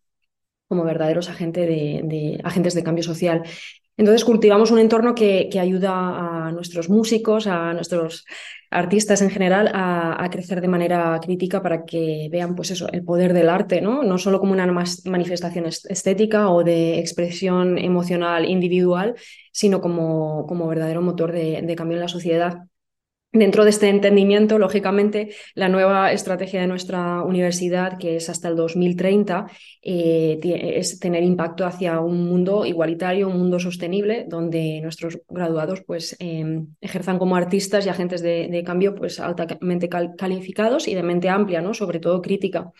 [0.67, 3.43] como verdaderos de, agentes de cambio social.
[3.97, 8.25] Entonces cultivamos un entorno que, ayuda a nuestros músicos, a nuestros
[8.69, 13.33] artistas en general, a, crecer de manera crítica para que vean pues eso, el poder
[13.33, 14.03] del arte, ¿no?
[14.03, 14.67] no solo como una
[15.05, 19.15] manifestación estética o de expresión emocional individual,
[19.51, 22.67] sino como, como verdadero motor de cambio en la sociedad.
[23.33, 28.55] Dentro de este entendimiento, lógicamente, la nueva estrategia de nuestra universidad, que es hasta el
[28.55, 29.47] 2030,
[29.81, 36.15] eh, es tener impacto hacia un mundo igualitario, un mundo sostenible, donde nuestros graduados pues,
[36.19, 41.61] em, ejerzan como artistas y agentes de, cambio pues, altamente calificados y de mente amplia,
[41.61, 41.73] ¿no?
[41.73, 42.71] sobre todo crítica.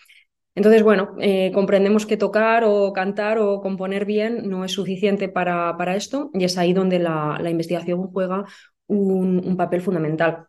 [0.54, 5.76] Entonces, bueno, eh, comprendemos que tocar o cantar o componer bien no es suficiente para,
[5.76, 8.44] para esto y es ahí donde la, la investigación juega
[8.88, 10.46] un, papel fundamental.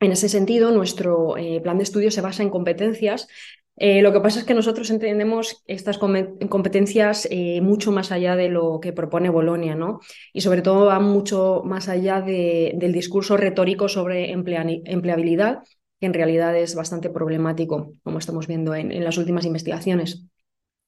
[0.00, 3.28] En ese sentido, nuestro eh, plan de estudio se basa en competencias.
[3.76, 8.48] Eh, lo que pasa es que nosotros entendemos estas competencias eh, mucho más allá de
[8.48, 10.00] lo que propone Bolonia, ¿no?
[10.32, 15.62] Y sobre todo va mucho más allá del discurso retórico sobre empleabilidad,
[15.98, 20.29] que en realidad es bastante problemático, como estamos viendo en las últimas investigaciones.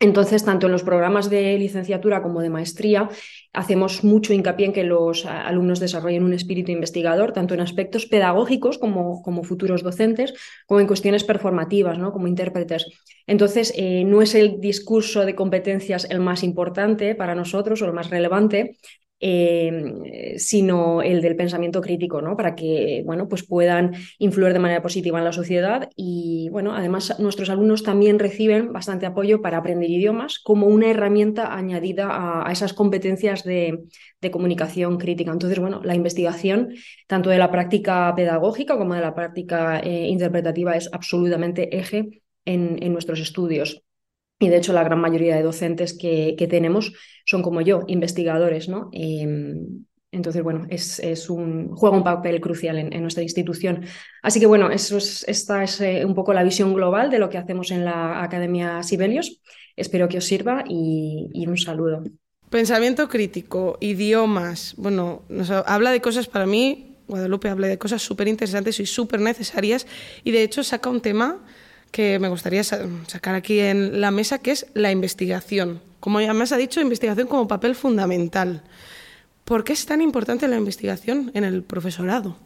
[0.02, 3.08] Entonces, tanto en los programas de licenciatura como de maestría,
[3.52, 8.78] hacemos mucho hincapié en que los alumnos desarrollen un espíritu investigador, tanto en aspectos pedagógicos
[8.78, 10.34] como, como futuros docentes,
[10.66, 12.12] como en cuestiones performativas, ¿no?
[12.12, 12.86] como intérpretes.
[13.28, 17.92] Entonces, eh, no es el discurso de competencias el más importante para nosotros o el
[17.92, 18.78] más relevante,
[19.24, 22.36] eh, sino el del pensamiento crítico, ¿no?
[22.36, 25.88] Para que bueno, pues puedan influir de manera positiva en la sociedad.
[25.94, 31.54] Y bueno, además nuestros alumnos también reciben bastante apoyo para aprender idiomas como una herramienta
[31.54, 32.08] añadida
[32.44, 33.84] a, esas competencias de,
[34.32, 35.30] comunicación crítica.
[35.30, 36.74] Entonces, bueno, la investigación,
[37.06, 42.92] tanto de la práctica pedagógica como de la práctica eh, interpretativa, es absolutamente eje en
[42.92, 43.84] nuestros estudios.
[44.42, 46.92] Y de hecho la gran mayoría de docentes que, tenemos
[47.24, 48.90] son como yo, investigadores, ¿no?
[48.92, 53.84] Em, entonces, bueno, es, un, juega un papel crucial en, nuestra institución.
[54.20, 57.30] Así que, bueno, eso es, esta es eh, un poco la visión global de lo
[57.30, 59.40] que hacemos en la Academia Sibelius.
[59.76, 62.02] Espero que os sirva y, un saludo.
[62.50, 64.74] Pensamiento crítico, idiomas.
[64.76, 69.20] Bueno, nos habla de cosas para mí, Guadalupe habla de cosas súper interesantes y súper
[69.20, 69.86] necesarias.
[70.24, 71.44] Y de hecho saca un tema
[71.92, 75.80] que me gustaría sacar aquí en la mesa, que es la investigación.
[76.00, 78.62] Como ya me has dicho, investigación como papel fundamental.
[79.44, 82.36] ¿Por qué es tan importante la investigación en el profesorado?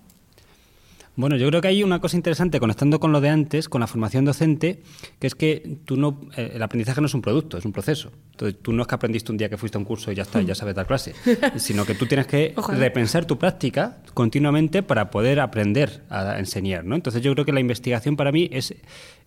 [1.15, 3.87] Bueno, yo creo que hay una cosa interesante conectando con lo de antes, con la
[3.87, 4.83] formación docente,
[5.19, 8.13] que es que tú no, eh, el aprendizaje no es un producto, es un proceso.
[8.33, 10.25] Entonces, tú no es que aprendiste un día que fuiste a un curso y ya
[10.25, 11.15] está, ya sabes dar clase,
[11.57, 16.95] sino que tú tienes que repensar tu práctica continuamente para poder aprender a enseñar, ¿no?
[16.95, 18.75] Entonces, yo creo que la investigación para mí es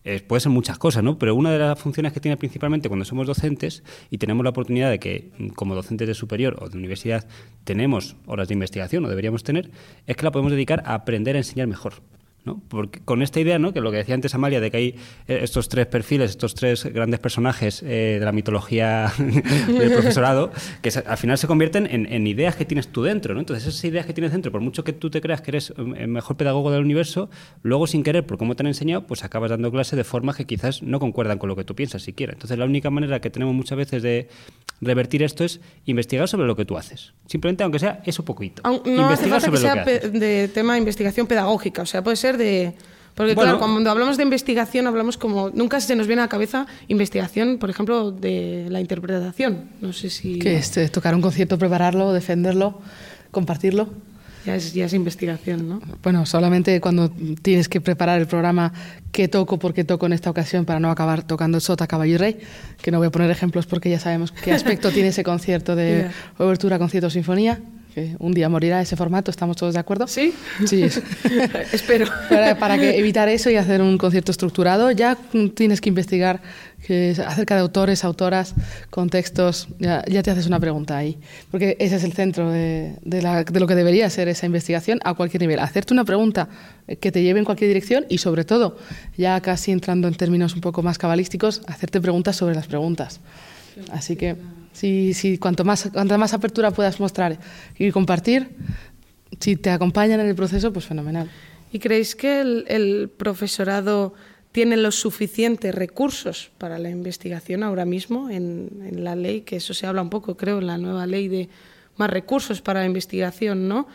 [0.04, 1.18] eh, puede ser muchas cosas, ¿no?
[1.18, 4.90] Pero una de las funciones que tiene principalmente cuando somos docentes y tenemos la oportunidad
[4.90, 7.28] de que, mm, como docentes de superior o de universidad,
[7.64, 9.72] tenemos horas de investigación o deberíamos tener,
[10.08, 11.96] es que la podemos dedicar a aprender a enseñar mejor.
[12.68, 13.74] Porque con esta idea, ¿no?
[13.74, 14.88] que lo que decía antes Amalia, de que hay
[15.28, 19.12] eh, estos tres perfiles, estos tres grandes personajes eh, de la mitología
[19.68, 23.34] del profesorado, que al final se convierten en, ideas que tienes tú dentro.
[23.34, 23.40] ¿no?
[23.40, 26.08] Entonces, esas ideas que tienes dentro, por mucho que tú te creas que eres el
[26.08, 27.30] mejor pedagogo del universo,
[27.64, 30.46] luego sin querer, por cómo te han enseñado, pues acabas dando clase de formas que
[30.46, 32.34] quizás no concuerdan con lo que tú piensas siquiera.
[32.34, 34.30] Entonces, la única manera que tenemos muchas veces de
[34.82, 37.14] revertir esto es investigar sobre lo que tú haces.
[37.26, 38.62] Simplemente, aunque sea eso poquito.
[38.64, 42.29] No investigar hace falta que sea de tema de investigación pedagógica, o sea, puede ser
[42.38, 42.74] de
[43.16, 45.50] Porque claro, cuando hablamos de investigación, hablamos como.
[45.50, 49.70] Nunca se nos viene a la cabeza investigación, por ejemplo, de la interpretación.
[49.82, 50.40] No sé si.
[50.40, 52.80] Que es tocar un concierto, prepararlo, defenderlo,
[53.32, 53.90] compartirlo.
[54.46, 55.82] Ya es, ya es investigación, ¿no?
[56.02, 57.12] Bueno, solamente cuando
[57.42, 58.72] tienes que preparar el programa
[59.12, 62.18] qué toco, por qué toco en esta ocasión para no acabar tocando Sota, Caballo y
[62.18, 62.40] Rey,
[62.82, 66.10] que no voy a poner ejemplos porque ya sabemos qué aspecto tiene ese concierto de
[66.38, 67.60] obertura, concierto, sinfonía
[68.00, 70.08] que un día morirá ese formato, ¿estamos todos de acuerdo?
[70.08, 70.34] Sí.
[70.66, 70.84] Sí,
[71.74, 72.06] espero.
[72.60, 75.18] Para, que evitar eso y hacer un concierto estructurado, ya
[75.56, 76.42] tienes que investigar
[76.86, 78.56] que acerca de autores, autoras,
[78.90, 81.18] contextos, ya, te haces una pregunta ahí,
[81.52, 85.42] porque ese es el centro de, de lo que debería ser esa investigación a cualquier
[85.42, 85.60] nivel.
[85.60, 86.48] Hacerte una pregunta
[87.00, 88.78] que te lleve en cualquier dirección y sobre todo,
[89.18, 93.20] ya casi entrando en términos un poco más cabalísticos, hacerte preguntas sobre las preguntas.
[93.92, 94.36] Así que
[94.72, 97.40] si, cuanto más, cuanta más apertura puedas mostrar
[97.78, 98.50] y compartir,
[99.40, 101.30] si te acompañan en el proceso, pues fenomenal.
[101.72, 104.14] ¿Y creéis que el, profesorado
[104.52, 109.42] tiene los suficientes recursos para la investigación ahora mismo en, la ley?
[109.42, 111.50] Que eso se habla un poco, creo, en la nueva ley de
[111.98, 113.88] más recursos para la investigación, ¿no?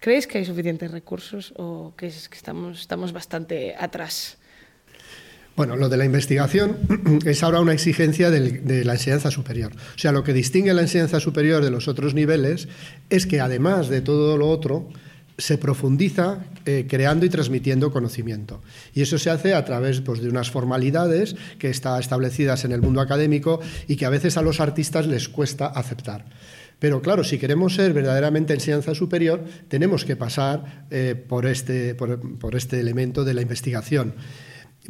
[0.00, 4.38] ¿Creéis que hay suficientes recursos o que estamos, estamos bastante atrás?
[5.58, 6.76] Bueno, lo de la investigación
[7.26, 9.72] es ahora una exigencia de la enseñanza superior.
[9.74, 12.68] O sea, lo que distingue la enseñanza superior de los otros niveles
[13.10, 14.88] es que además de todo lo otro,
[15.36, 18.62] se profundiza eh, creando y transmitiendo conocimiento.
[18.94, 22.80] Y eso se hace a través pues, de unas formalidades que están establecidas en el
[22.80, 26.24] mundo académico y que a veces a los artistas les cuesta aceptar.
[26.78, 32.54] Pero claro, si queremos ser verdaderamente enseñanza superior, tenemos que pasar eh, por, este, por
[32.54, 34.14] este elemento de la investigación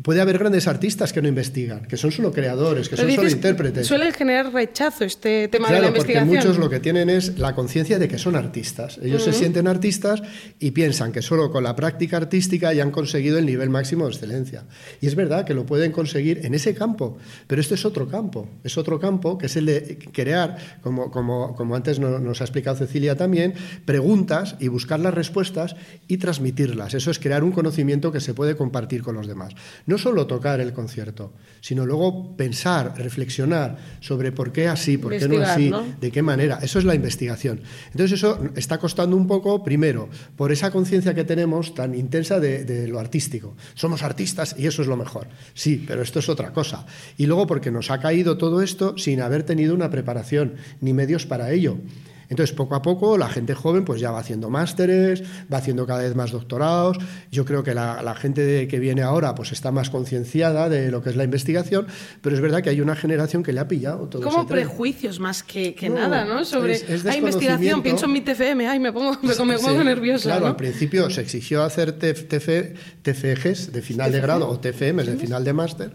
[0.03, 3.87] puede haber grandes artistas que no investigan, que son solo creadores, que son solo intérpretes.
[3.87, 6.29] Suele generar rechazo este tema de la investigación.
[6.29, 8.99] Porque muchos lo que tienen es la conciencia de que son artistas.
[9.03, 10.23] Ellos se sienten artistas
[10.61, 14.13] y piensan que solo con la práctica artística ya han conseguido el nivel máximo de
[14.13, 14.65] excelencia.
[15.01, 18.49] Y es verdad que lo pueden conseguir en ese campo, pero este es otro campo.
[18.63, 22.77] Es otro campo que es el de crear, como, como, como antes nos ha explicado
[22.77, 25.75] Cecilia también, preguntas y buscar las respuestas
[26.07, 26.95] y transmitirlas.
[26.95, 29.55] Eso es crear un conocimiento que se puede compartir con los demás
[29.89, 35.27] no solo tocar el concierto, sino luego pensar, reflexionar sobre por qué así, por qué
[35.27, 36.59] no así, de qué manera.
[36.61, 37.63] Eso es la investigación.
[37.87, 42.87] Entonces eso está costando un poco, primero, por esa conciencia que tenemos tan intensa de,
[42.87, 43.57] lo artístico.
[43.75, 45.27] Somos artistas y eso es lo mejor.
[45.55, 46.85] Sí, pero esto es otra cosa.
[47.17, 51.25] Y luego porque nos ha caído todo esto sin haber tenido una preparación ni medios
[51.25, 51.79] para ello.
[52.29, 56.03] Entonces, poco a poco, la gente joven pues ya va haciendo másteres, va haciendo cada
[56.03, 56.99] vez más doctorados.
[57.31, 61.11] Yo creo que la, gente que viene ahora pues está más concienciada de lo que
[61.11, 61.87] es la investigación,
[62.21, 65.43] pero es verdad que hay una generación que le ha pillado todo Como prejuicios más
[65.43, 66.45] que, nada, ¿no?
[66.45, 70.31] Sobre la investigación, pienso en mi TFM, ay, me pongo, me, pongo nerviosa.
[70.31, 75.45] Claro, al principio se exigió hacer TFGs de final de grado o TFMs de final
[75.45, 75.93] de máster.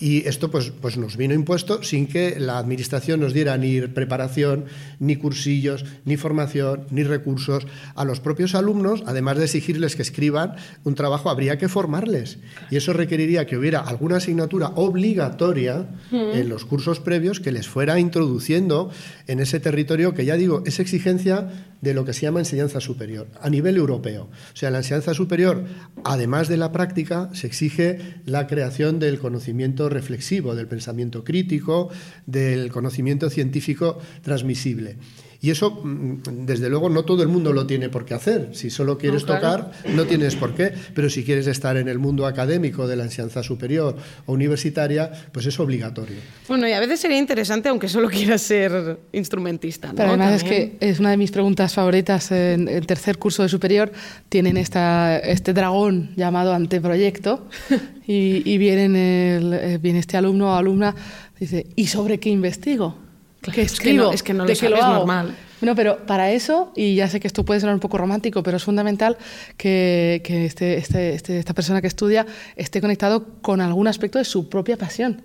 [0.00, 4.66] Y esto pues, pues nos vino impuesto sin que la Administración nos diera ni preparación,
[5.00, 7.66] ni cursillos, ni formación, ni recursos.
[7.96, 12.38] A los propios alumnos, además de exigirles que escriban un trabajo, habría que formarles.
[12.70, 17.98] Y eso requeriría que hubiera alguna asignatura obligatoria en los cursos previos que les fuera
[17.98, 18.90] introduciendo
[19.26, 21.48] en ese territorio que ya digo, es exigencia
[21.80, 24.24] de lo que se llama enseñanza superior, a nivel europeo.
[24.24, 25.64] O sea, la enseñanza superior,
[26.04, 31.90] además de la práctica, se exige la creación del conocimiento reflexivo, del pensamiento crítico,
[32.26, 34.96] del conocimiento científico transmisible.
[35.40, 38.50] Y eso, mm, desde luego, no todo el mundo lo tiene por qué hacer.
[38.52, 40.72] Si solo quieres tocar, no tienes por qué.
[40.94, 43.96] Pero si quieres estar en el mundo académico de la enseñanza superior
[44.26, 46.16] o universitaria, pues es obligatorio.
[46.48, 49.92] Bueno, y a veces sería interesante, aunque solo quieras ser instrumentista.
[49.94, 53.48] Pero además es que es una de mis preguntas favoritas en, el tercer curso de
[53.48, 53.92] superior.
[54.28, 57.46] Tienen esta, este dragón llamado anteproyecto
[58.06, 60.94] y, y eh, viene este alumno o alumna
[61.38, 63.07] dice, ¿y sobre qué investigo?
[63.52, 64.12] ¿Qué escribo?
[64.12, 65.34] Es que no, es que lo, sabes normal.
[65.60, 68.56] Bueno, pero para eso, y ya sé que esto puede sonar un poco romántico, pero
[68.56, 69.18] es fundamental
[69.56, 74.24] que, que este, este, este, esta persona que estudia esté conectado con algún aspecto de
[74.24, 75.22] su propia pasión.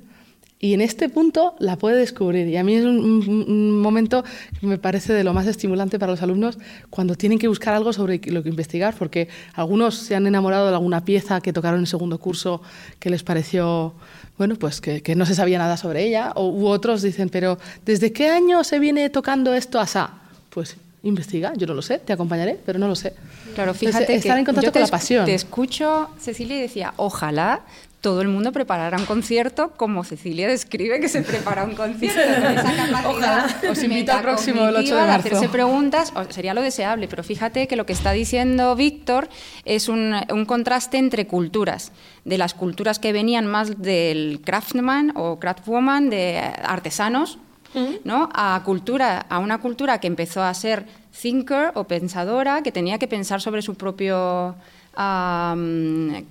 [0.63, 2.47] Y en este punto la puede descubrir.
[2.47, 4.23] Y a mí es un, momento
[4.62, 6.58] que me parece de lo más estimulante para los alumnos
[6.89, 10.73] cuando tienen que buscar algo sobre lo que investigar, porque algunos se han enamorado de
[10.73, 12.62] alguna pieza que tocaron en segundo curso
[12.99, 13.93] que les pareció,
[14.38, 18.13] bueno, pues que, no se sabía nada sobre ella, o, u otros dicen, pero ¿desde
[18.13, 20.12] qué año se viene tocando esto asá?
[20.49, 23.13] Pues investiga, yo no lo sé, te acompañaré, pero no lo sé.
[23.55, 25.25] Claro, fíjate estar que en contacto yo con la pasión.
[25.25, 27.61] Te escucho, Cecilia, y decía, ojalá
[27.99, 32.19] todo el mundo preparara un concierto como Cecilia describe que se prepara un concierto.
[32.41, 33.59] con esa Ojalá.
[33.71, 35.27] Os invito al próximo, el 8 de marzo.
[35.27, 39.29] hacerse preguntas, o- sería lo deseable, pero fíjate que lo que está diciendo Víctor
[39.63, 41.93] es un, un contraste entre culturas,
[42.25, 47.39] de las culturas que venían más del craftsman o craftwoman, de artesanos,
[48.03, 48.30] ¿no?
[48.34, 50.86] A cultura, a una cultura que empezó a ser
[51.21, 54.55] thinker o pensadora, que tenía que pensar sobre su propio
[54.97, 56.24] eh,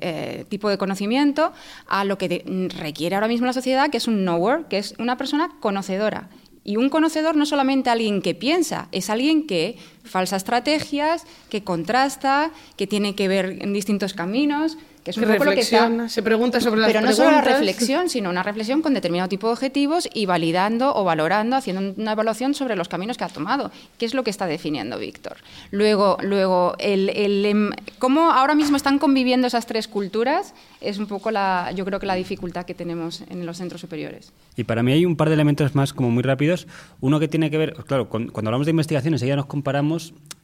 [0.00, 1.52] eh, tipo de conocimiento,
[1.86, 2.44] a lo que
[2.78, 6.28] requiere ahora mismo la sociedad, que es un knower, que es una persona conocedora.
[6.62, 11.62] Y un conocedor no es solamente alguien que piensa, es alguien que falsa estrategias, que
[11.64, 15.60] contrasta, que tiene que ver en distintos caminos, que es un Que poco lo que
[15.60, 19.30] está, se pregunta sobre las pero no solo la reflexión, sino una reflexión con determinado
[19.30, 23.28] tipo de objetivos y validando o valorando, haciendo una evaluación sobre los caminos que ha
[23.28, 23.70] tomado.
[23.96, 25.38] ¿Qué es lo que está definiendo Víctor?
[25.70, 31.06] Luego, luego el, el, em, cómo ahora mismo están conviviendo esas tres culturas es un
[31.06, 34.32] poco la, yo creo que la dificultad que tenemos en los centros superiores.
[34.54, 36.66] Y para mí hay un par de elementos más como muy rápidos.
[37.00, 39.89] Uno que tiene que ver, claro, con- cuando hablamos de investigación enseguida nos comparamos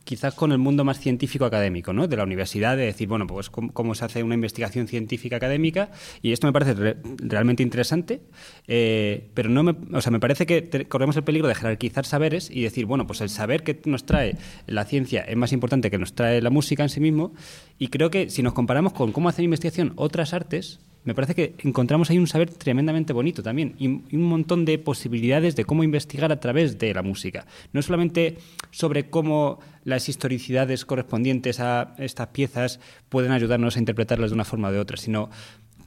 [0.04, 2.06] quizás con el mundo más científico académico, ¿no?
[2.06, 5.90] De la universidad, de decir, bueno, pues cómo, se hace una investigación científica académica
[6.22, 8.20] y esto me parece re- realmente interesante,
[8.68, 12.50] eh, pero no me, o sea, me parece que corremos el peligro de jerarquizar saberes
[12.52, 14.36] y decir, bueno, pues el saber que nos trae
[14.68, 17.34] la ciencia es más importante que nos trae la música en sí mismo
[17.76, 21.54] y creo que si nos comparamos con cómo hacer investigación otras artes, me parece que
[21.62, 26.32] encontramos ahí un saber tremendamente bonito también y, un montón de posibilidades de cómo investigar
[26.32, 27.46] a través de la música.
[27.72, 28.38] No solamente
[28.72, 34.68] sobre cómo las historicidades correspondientes a estas piezas pueden ayudarnos a interpretarlas de una forma
[34.68, 35.30] o de otra, sino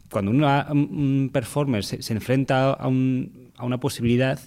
[0.10, 4.40] cuando un, performer se, enfrenta a, un- a una posibilidad,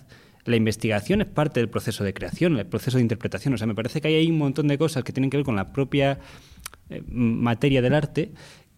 [0.47, 3.53] la investigación es parte del proceso de creación, el proceso de interpretación.
[3.53, 5.55] O sea, me parece que hay un montón de cosas que tienen que ver con
[5.55, 6.19] la propia
[6.89, 8.33] eh, materia del arte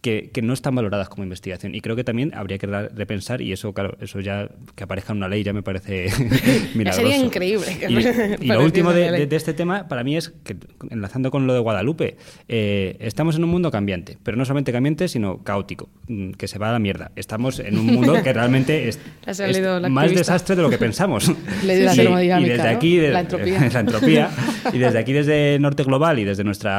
[0.05, 1.75] que, que no están valoradas como investigación.
[1.75, 5.17] Y creo que también habría que repensar, y eso, claro, eso ya que aparezca en
[5.17, 6.09] una ley ya me parece
[6.75, 7.01] milagroso.
[7.09, 9.21] sería increíble que Y, y lo último de, ley.
[9.21, 10.57] de- de este tema, para mí, es que,
[10.91, 15.09] enlazando con lo de Guadalupe, eh, estamos en un mundo cambiante, pero no solamente cambiante,
[15.09, 17.11] sino caótico, mm, que se va a la mierda.
[17.17, 19.01] Estamos en un mundo que realmente es,
[19.91, 21.29] más desastre de lo que pensamos.
[21.67, 22.05] De la Y- desde
[22.59, 22.77] ¿no?
[22.77, 23.71] aquí, de- La entropía.
[23.73, 24.31] la entropía,
[24.71, 26.71] y desde aquí, desde Norte Global y desde nuestro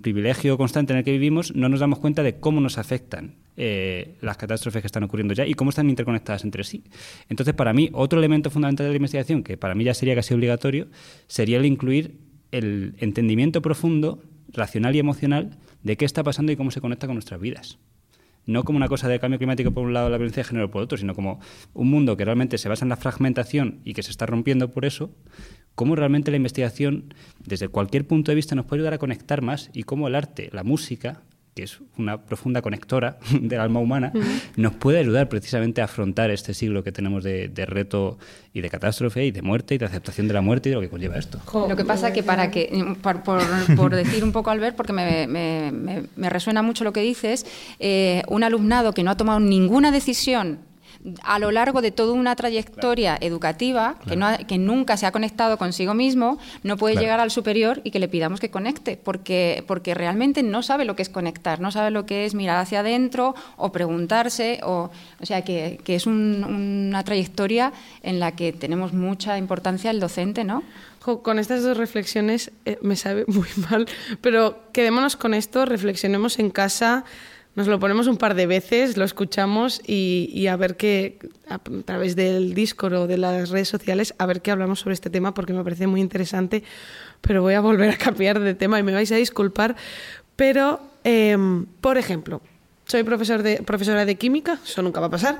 [0.00, 4.16] privilegio constante en el que vivimos, no nos damos cuenta de cómo nos afectan eh,
[4.20, 6.84] las catástrofes que están ocurriendo ya y cómo están interconectadas entre sí.
[7.28, 10.34] Entonces, para mí, otro elemento fundamental de la investigación, que para mí ya sería casi
[10.34, 10.88] obligatorio,
[11.26, 12.18] sería el incluir
[12.50, 17.14] el entendimiento profundo, racional y emocional de qué está pasando y cómo se conecta con
[17.14, 17.78] nuestras vidas
[18.46, 20.82] no como una cosa de cambio climático por un lado, la violencia de género por
[20.82, 21.40] otro, sino como
[21.74, 24.84] un mundo que realmente se basa en la fragmentación y que se está rompiendo por
[24.84, 25.14] eso,
[25.74, 29.70] cómo realmente la investigación, desde cualquier punto de vista, nos puede ayudar a conectar más
[29.72, 31.22] y cómo el arte, la música,
[31.54, 34.12] que es una profunda conectora del alma humana,
[34.56, 38.18] nos puede ayudar precisamente a afrontar este siglo que tenemos de, de reto
[38.54, 40.80] y de catástrofe y de muerte y de aceptación de la muerte y de lo
[40.82, 41.38] que conlleva esto.
[41.68, 42.70] Lo que pasa que para que,
[43.02, 43.42] por, por-
[43.76, 47.44] por decir un poco Albert, porque me, me- me- me resuena mucho lo que dices,
[47.78, 50.58] eh, un alumnado que no ha tomado ninguna decisión
[51.24, 55.10] a lo largo de toda una trayectoria educativa, que, no ha- que nunca se ha
[55.12, 57.04] conectado consigo mismo, no puede Claro.
[57.04, 60.94] llegar al superior y que le pidamos que conecte, porque, porque realmente no sabe lo
[60.94, 64.90] que es conectar, no sabe lo que es mirar hacia adentro o preguntarse, o,
[65.20, 67.72] o sea, que, que es un- una trayectoria
[68.02, 70.62] en la que tenemos mucha importancia el docente, ¿no?
[71.00, 73.88] Con estas dos reflexiones eh, me sabe muy mal,
[74.20, 77.04] pero quedémonos con esto, reflexionemos en casa,
[77.54, 81.58] nos lo ponemos un par de veces, lo escuchamos y, y a ver qué, a
[81.84, 85.34] través del Discord o de las redes sociales, a ver qué hablamos sobre este tema
[85.34, 86.62] porque me parece muy interesante,
[87.20, 89.76] pero voy a volver a cambiar de tema y me vais a disculpar,
[90.36, 92.40] pero, em, por ejemplo,
[92.84, 95.38] soy profesor de, profesora de química, eso nunca va a pasar,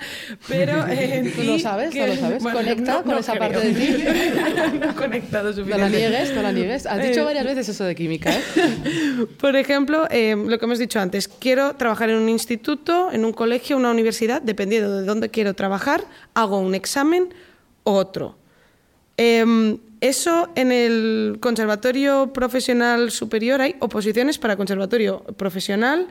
[0.49, 0.86] pero...
[0.88, 2.43] eh, Tú lo sabes, que- tú lo sabes.
[2.43, 4.05] Conecta con esa parte de ti.
[4.80, 5.78] no he conectado No suficiente.
[5.78, 6.86] la niegues, no la niegues.
[6.86, 8.40] Has dicho Eh, varias veces eso de química, ¿eh?
[9.40, 13.32] Por ejemplo, eh, lo que hemos dicho antes, quiero trabajar en un instituto, en un
[13.32, 17.34] colegio, una universidad, dependiendo de dónde quiero trabajar, hago un examen
[17.84, 18.38] u otro.
[19.16, 26.09] Em, eso en el conservatorio profesional superior hay oposiciones para conservatorio profesional,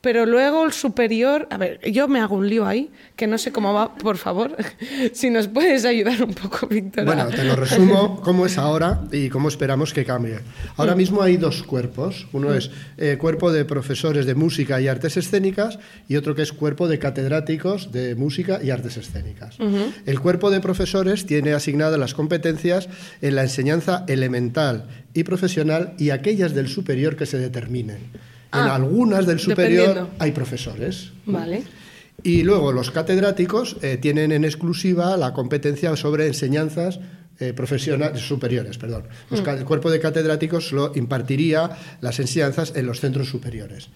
[0.00, 3.52] pero luego el superior, a ver, yo me hago un lío ahí, que no sé
[3.52, 4.56] cómo va, por favor,
[5.12, 7.04] si nos puedes ayudar un poco, Víctor.
[7.04, 10.38] Bueno, te lo resumo cómo es ahora y cómo esperamos que cambie.
[10.76, 15.18] Ahora mismo hay dos cuerpos, uno es eh, cuerpo de profesores de música y artes
[15.18, 15.78] escénicas
[16.08, 19.58] y otro que es cuerpo de catedráticos de música y artes escénicas.
[20.06, 22.88] El cuerpo de profesores tiene asignadas las competencias
[23.20, 28.29] en la enseñanza elemental y profesional y aquellas del superior que se determinen.
[28.52, 31.10] En Ah, algunas del superior hay profesores.
[31.26, 31.62] Vale.
[32.22, 37.00] Y luego los catedráticos eh, tienen en exclusiva la competencia sobre enseñanzas
[37.38, 39.04] eh, profesionales superiores, perdón.
[39.30, 41.70] Los ca- el cuerpo de catedráticos lo impartiría
[42.02, 43.88] las enseñanzas en los centros superiores.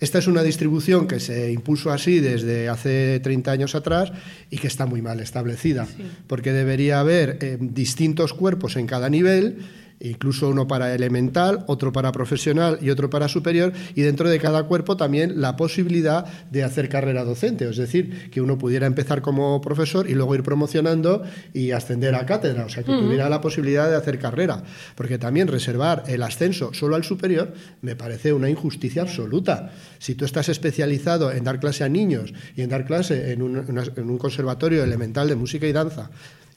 [0.00, 4.10] Esta es una distribución que se impuso así desde hace 30 años atrás
[4.48, 5.86] y que está muy mal establecida,
[6.26, 9.58] porque debería haber eh, distintos cuerpos en cada nivel
[10.00, 14.64] incluso uno para elemental, otro para profesional y otro para superior, y dentro de cada
[14.64, 19.60] cuerpo también la posibilidad de hacer carrera docente, es decir, que uno pudiera empezar como
[19.60, 21.22] profesor y luego ir promocionando
[21.52, 24.62] y ascender a cátedra, o sea, que tuviera la posibilidad de hacer carrera,
[24.94, 29.70] porque también reservar el ascenso solo al superior me parece una injusticia absoluta.
[29.98, 33.56] Si tú estás especializado en dar clase a niños y en dar clase en un,
[33.58, 36.10] en un conservatorio elemental de música y danza,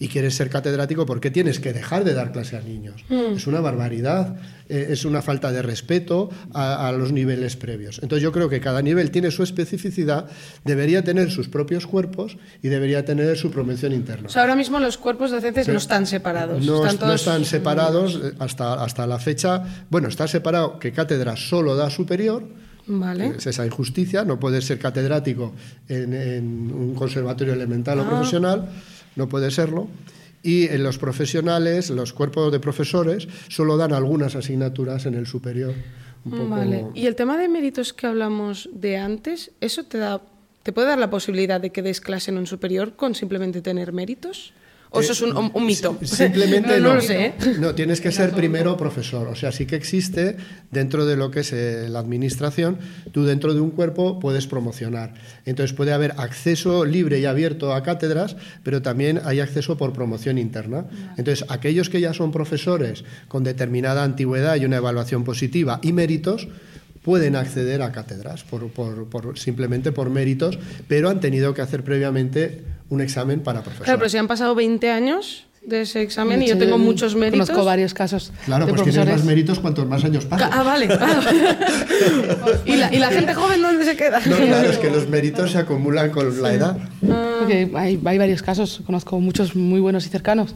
[0.03, 3.05] y quieres ser catedrático, ¿por qué tienes que dejar de dar clase a niños?
[3.09, 4.35] Es una barbaridad,
[4.67, 8.01] eh, es una falta de respeto a, a los niveles previos.
[8.03, 10.25] Entonces yo creo que cada nivel tiene su especificidad,
[10.65, 14.27] debería tener sus propios cuerpos y debería tener su promoción interna.
[14.27, 16.65] O sea, ahora mismo los cuerpos docentes no están separados.
[16.65, 17.21] No, están no todos...
[17.21, 19.63] están separados eh, hasta, hasta la fecha.
[19.89, 22.43] Bueno, está separado que cátedra solo da superior,
[22.87, 23.35] Vale.
[23.37, 25.53] es esa injusticia, no puedes ser catedrático
[25.87, 26.43] en, en
[26.73, 28.67] un conservatorio elemental o profesional,
[29.15, 29.87] no puede serlo.
[30.41, 35.73] Y en los profesionales, los cuerpos de profesores, solo dan algunas asignaturas en el superior.
[36.25, 36.85] Un poco- Vale.
[36.93, 40.21] Y el tema de méritos que hablamos de antes, ¿eso te da,
[40.63, 43.93] te puede dar la posibilidad de que des clase en un superior con simplemente tener
[43.93, 44.53] méritos?
[44.95, 45.97] ¿O eso es un, un- un mito?
[46.01, 46.95] Si- Simplemente no, no.
[46.95, 47.25] lo sé.
[47.25, 47.33] ¿eh?
[47.59, 49.27] No, tienes que ser primero profesor.
[49.27, 50.37] O sea, sí que existe
[50.71, 52.77] dentro de lo que es eh, la administración,
[53.11, 55.15] tú dentro de un cuerpo puedes promocionar.
[55.45, 60.37] Entonces puede haber acceso libre y abierto a cátedras, pero también hay acceso por promoción
[60.37, 60.85] interna.
[61.17, 66.47] Entonces, aquellos que ya son profesores con determinada antigüedad y una evaluación positiva y méritos,
[67.01, 71.83] pueden acceder a cátedras por, por- por- simplemente por méritos, pero han tenido que hacer
[71.83, 73.85] previamente un examen para profesor.
[73.85, 76.77] Claro, pero si han pasado 20 años de ese examen y De yo hecho, tengo
[76.77, 77.47] muchos méritos...
[77.47, 79.23] Conozco varios casos Claro, de pues tienes profesores.
[79.23, 80.47] más méritos cuantos más años pases.
[80.51, 80.87] Ah, vale.
[82.65, 84.19] ¿Y, la, ¿Y la gente joven dónde se queda?
[84.25, 86.77] No, claro, es que los méritos se acumulan con la edad.
[87.39, 90.53] Porque hay, hay varios casos, conozco muchos muy buenos y cercanos,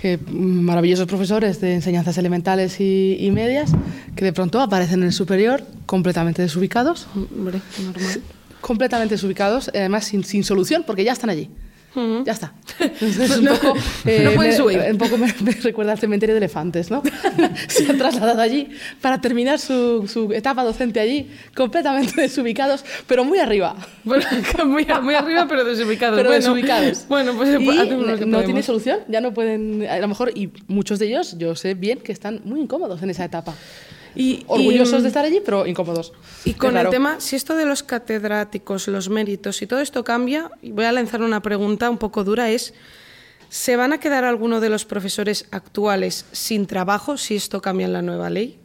[0.00, 3.70] que mm, maravillosos profesores de enseñanzas elementales y, y medias,
[4.16, 8.20] que de pronto aparecen en el superior completamente desubicados, Hombre, normal.
[8.62, 11.50] Completamente desubicados, y además sin, sin solución, porque ya están allí.
[12.24, 12.54] Ya está.
[12.80, 13.74] Entonces, un poco,
[14.06, 14.78] eh, no pueden me- subir.
[14.92, 17.02] Un poco me, me recuerda al cementerio de elefantes, ¿no?
[17.68, 18.70] Se han trasladado allí
[19.02, 23.76] para terminar su, su etapa docente allí, completamente desubicados, pero muy arriba.
[24.04, 24.24] Bueno,
[24.64, 26.16] muy, muy arriba, pero desubicados.
[26.16, 27.04] pero bueno, desubicados.
[27.08, 30.98] Bueno, pues Y que no tiene solución, ya no pueden, a lo mejor, y muchos
[30.98, 33.54] de ellos, yo sé bien que están muy incómodos en esa etapa.
[34.14, 36.12] Y, Orgullosos y- de estar allí, pero incómodos.
[36.44, 40.50] Y con el tema, si esto de los catedráticos, los méritos y todo esto cambia,
[40.62, 42.74] voy a lanzar una pregunta un poco dura, es,
[43.48, 47.92] ¿se van a quedar algunos de los profesores actuales sin trabajo si esto cambia en
[47.92, 48.58] la nueva ley?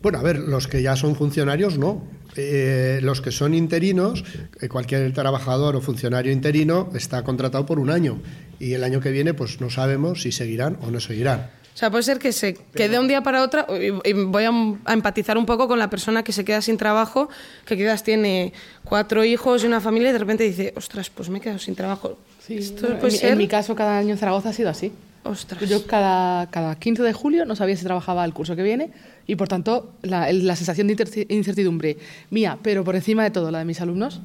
[0.00, 2.02] Bueno, a ver, los que ya son funcionarios, no.
[2.36, 4.24] Eh, los que son interinos,
[4.60, 8.20] eh, cualquier trabajador o funcionario interino está contratado por un año
[8.58, 11.48] y el año que viene pues no sabemos si seguirán o no seguirán.
[11.74, 13.66] O sea, puede ser que se que de un día para otro,
[14.04, 14.50] y voy a,
[14.84, 17.28] a empatizar un poco con la persona que se queda sin trabajo,
[17.66, 18.52] que quizás tiene
[18.84, 21.74] cuatro hijos y una familia y de repente dice, ostras, pues me he quedado sin
[21.74, 22.16] trabajo.
[22.46, 23.32] Sí, Esto en, puede mi- ser...
[23.32, 24.92] en mi caso, cada año en Zaragoza ha sido así.
[25.24, 25.68] Ostras.
[25.68, 28.90] Yo cada, cada 15 de julio no sabía si trabajaba el curso que viene
[29.26, 31.96] y, por tanto, la, la sensación de incertidumbre
[32.30, 34.20] mía, pero por encima de todo la de mis alumnos,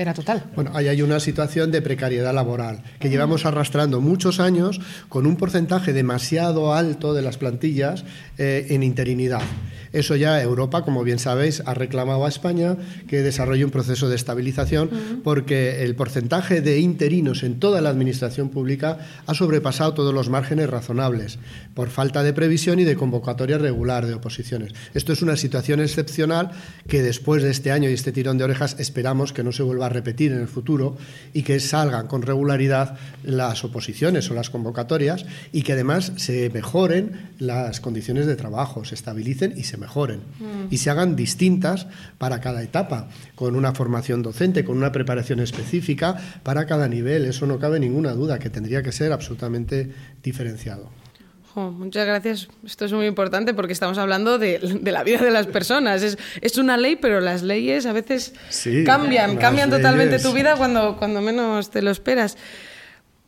[0.00, 0.44] era total.
[0.54, 4.80] Bueno, ahí hay una situación de precariedad laboral que llevamos arrastrando muchos años
[5.10, 8.04] con un porcentaje demasiado alto de las plantillas
[8.38, 9.42] eh, en interinidad.
[9.92, 12.76] Eso ya Europa, como bien sabéis, ha reclamado a España
[13.08, 18.50] que desarrolle un proceso de estabilización porque el porcentaje de interinos en toda la administración
[18.50, 21.38] pública ha sobrepasado todos los márgenes razonables
[21.74, 24.74] por falta de previsión y de convocatoria regular de oposiciones.
[24.94, 26.52] Esto es una situación excepcional
[26.86, 29.86] que después de este año y este tirón de orejas esperamos que no se vuelva
[29.86, 30.96] a repetir en el futuro
[31.32, 37.30] y que salgan con regularidad las oposiciones o las convocatorias y que además se mejoren
[37.38, 40.20] las condiciones de trabajo, se estabilicen y se mejoren
[40.70, 46.16] y se hagan distintas para cada etapa, con una formación docente, con una preparación específica
[46.44, 47.24] para cada nivel.
[47.24, 49.90] Eso no cabe ninguna duda, que tendría que ser absolutamente
[50.22, 50.90] diferenciado.
[51.54, 52.48] muchas gracias.
[52.64, 56.02] Esto es muy importante porque estamos hablando de, la vida de las personas.
[56.02, 58.34] Es, es, una ley, pero las leyes a veces
[58.84, 62.36] cambian, cambian totalmente tu vida cuando, cuando menos te lo esperas.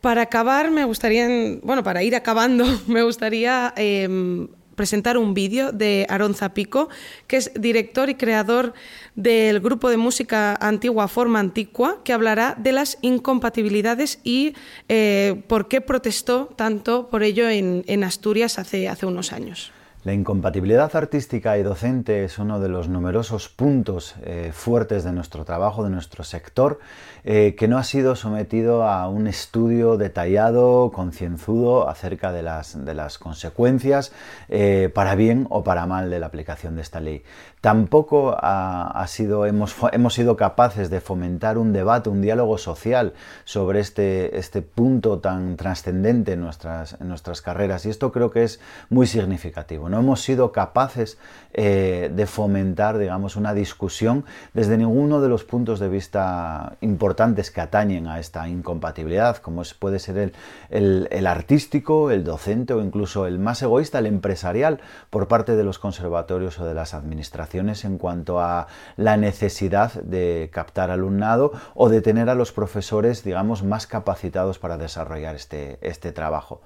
[0.02, 1.28] Para acabar, me gustaría,
[1.62, 6.88] bueno, para ir acabando, me gustaría em, presentar un vídeo de Aaron Zapico,
[7.26, 8.74] que es director y creador
[9.14, 14.54] del grupo de música antigua Forma Antigua, que hablará de las incompatibilidades y
[14.88, 19.72] eh, por qué protestó tanto por ello en, Asturias hace, unos años.
[20.04, 25.44] La incompatibilidad artística y docente es uno de los numerosos puntos eh, fuertes de nuestro
[25.44, 26.80] trabajo, de nuestro sector,
[27.24, 32.94] eh, que no ha sido sometido a un estudio detallado, concienzudo acerca de las, de
[32.94, 34.12] las consecuencias
[34.48, 37.22] eh, para bien o para mal de la aplicación de esta ley.
[37.60, 43.12] Tampoco ha, sido, hemos, hemos, sido capaces de fomentar un debate, un diálogo social
[43.44, 48.42] sobre este, este punto tan trascendente en nuestras, en nuestras carreras y esto creo que
[48.42, 48.58] es
[48.90, 49.88] muy significativo.
[49.88, 51.18] No hemos sido capaces
[51.52, 57.11] eh, de fomentar, digamos, una discusión desde ninguno de los puntos de vista importantes
[57.50, 60.32] que atañen a esta incompatibilidad, como puede ser
[60.70, 65.78] el, artístico, el docente o incluso el más egoísta, el empresarial, por parte de los
[65.78, 72.00] conservatorios o de las administraciones en cuanto a la necesidad de captar alumnado o de
[72.00, 76.60] tener a los profesores, digamos, más capacitados para desarrollar este, este trabajo.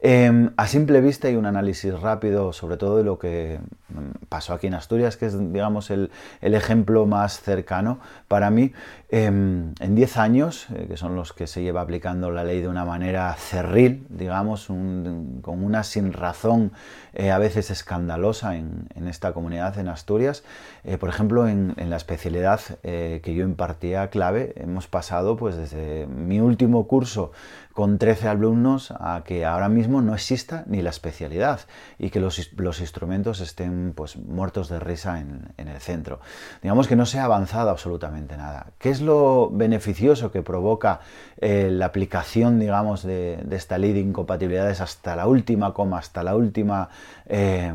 [0.00, 4.52] Em, a simple vista y un análisis rápido, sobre todo de lo que mm, pasó
[4.52, 6.10] aquí en Asturias, que es, digamos, el,
[6.42, 8.72] ejemplo más cercano para mí.
[9.08, 12.68] Em, en 10 años, eh, que son los que se lleva aplicando la ley de
[12.68, 16.72] una manera cerril, digamos, con una sin razón
[17.14, 20.42] eh, a veces escandalosa en, esta comunidad, en Asturias,
[20.84, 26.06] eh, por ejemplo, en, en la especialidad que yo impartía clave, hemos pasado pues desde
[26.06, 27.32] mi último curso
[27.76, 31.60] con 13 alumnos a que ahora mismo no exista ni la especialidad
[31.98, 32.38] y que los,
[32.80, 36.18] instrumentos estén pues, muertos de risa en, el centro.
[36.62, 38.68] Digamos que no se ha avanzado absolutamente nada.
[38.78, 41.00] ¿Qué es lo beneficioso que provoca
[41.36, 46.34] eh, la aplicación digamos, de, esta ley de incompatibilidades hasta la última coma, hasta la
[46.34, 46.88] última,
[47.28, 47.72] eh,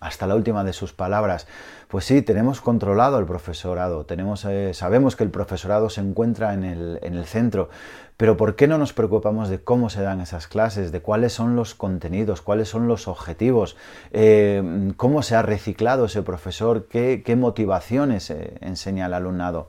[0.00, 1.46] hasta la última de sus palabras?
[1.88, 6.98] Pues sí, tenemos controlado el profesorado, eh, sabemos que el profesorado se encuentra en el,
[7.02, 7.68] en el centro,
[8.16, 11.56] pero ¿por qué no nos preocupamos de cómo se dan esas clases, de cuáles son
[11.56, 13.76] los contenidos, cuáles son los objetivos,
[14.12, 19.68] eh, cómo se ha reciclado ese profesor, qué, motivaciones eh, enseña al alumnado?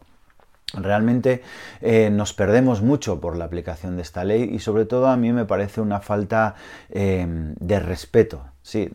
[0.73, 1.41] Realmente
[1.81, 5.31] eh, nos perdemos mucho por la aplicación de esta ley y sobre todo a mí
[5.31, 6.55] me parece una falta
[6.89, 8.89] de respeto sí,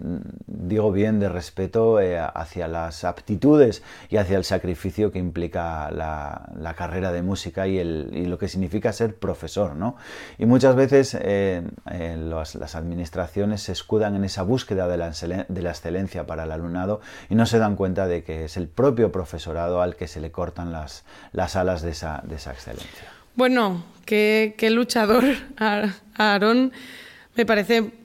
[0.48, 6.74] digo bien, de respeto eh, hacia las aptitudes y hacia el sacrificio que implica la,
[6.76, 7.82] carrera de música y,
[8.26, 9.94] lo que significa ser profesor, ¿no?
[10.38, 15.08] Y muchas veces eh, eh, las administraciones se escudan en esa búsqueda de la,
[15.70, 19.82] excelencia para el alumnado y no se dan cuenta de que es el propio profesorado
[19.82, 21.04] al que se le cortan las,
[21.54, 23.08] alas de esa, excelencia.
[23.36, 25.22] Bueno, qué, qué luchador,
[26.16, 26.72] Aarón.
[27.36, 27.99] Me parece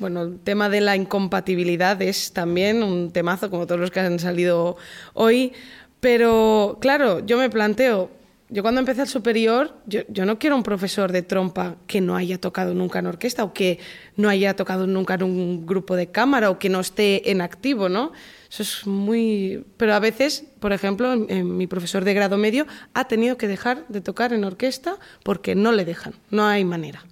[0.00, 4.18] bueno, el tema de la incompatibilidad es también un temazo, como todos los que han
[4.18, 4.76] salido
[5.12, 5.52] hoy.
[6.00, 8.10] Pero, claro, yo me planteo,
[8.52, 12.40] yo cuando empecé el superior, yo, no quiero un profesor de trompa que no haya
[12.40, 13.78] tocado nunca en orquesta o que
[14.16, 17.88] no haya tocado nunca en un grupo de cámara o que no esté en activo,
[17.88, 18.10] ¿no?
[18.50, 19.64] Eso es muy...
[19.76, 24.00] Pero a veces, por ejemplo, mi profesor de grado medio ha tenido que dejar de
[24.00, 27.04] tocar en orquesta porque no le dejan, no hay manera.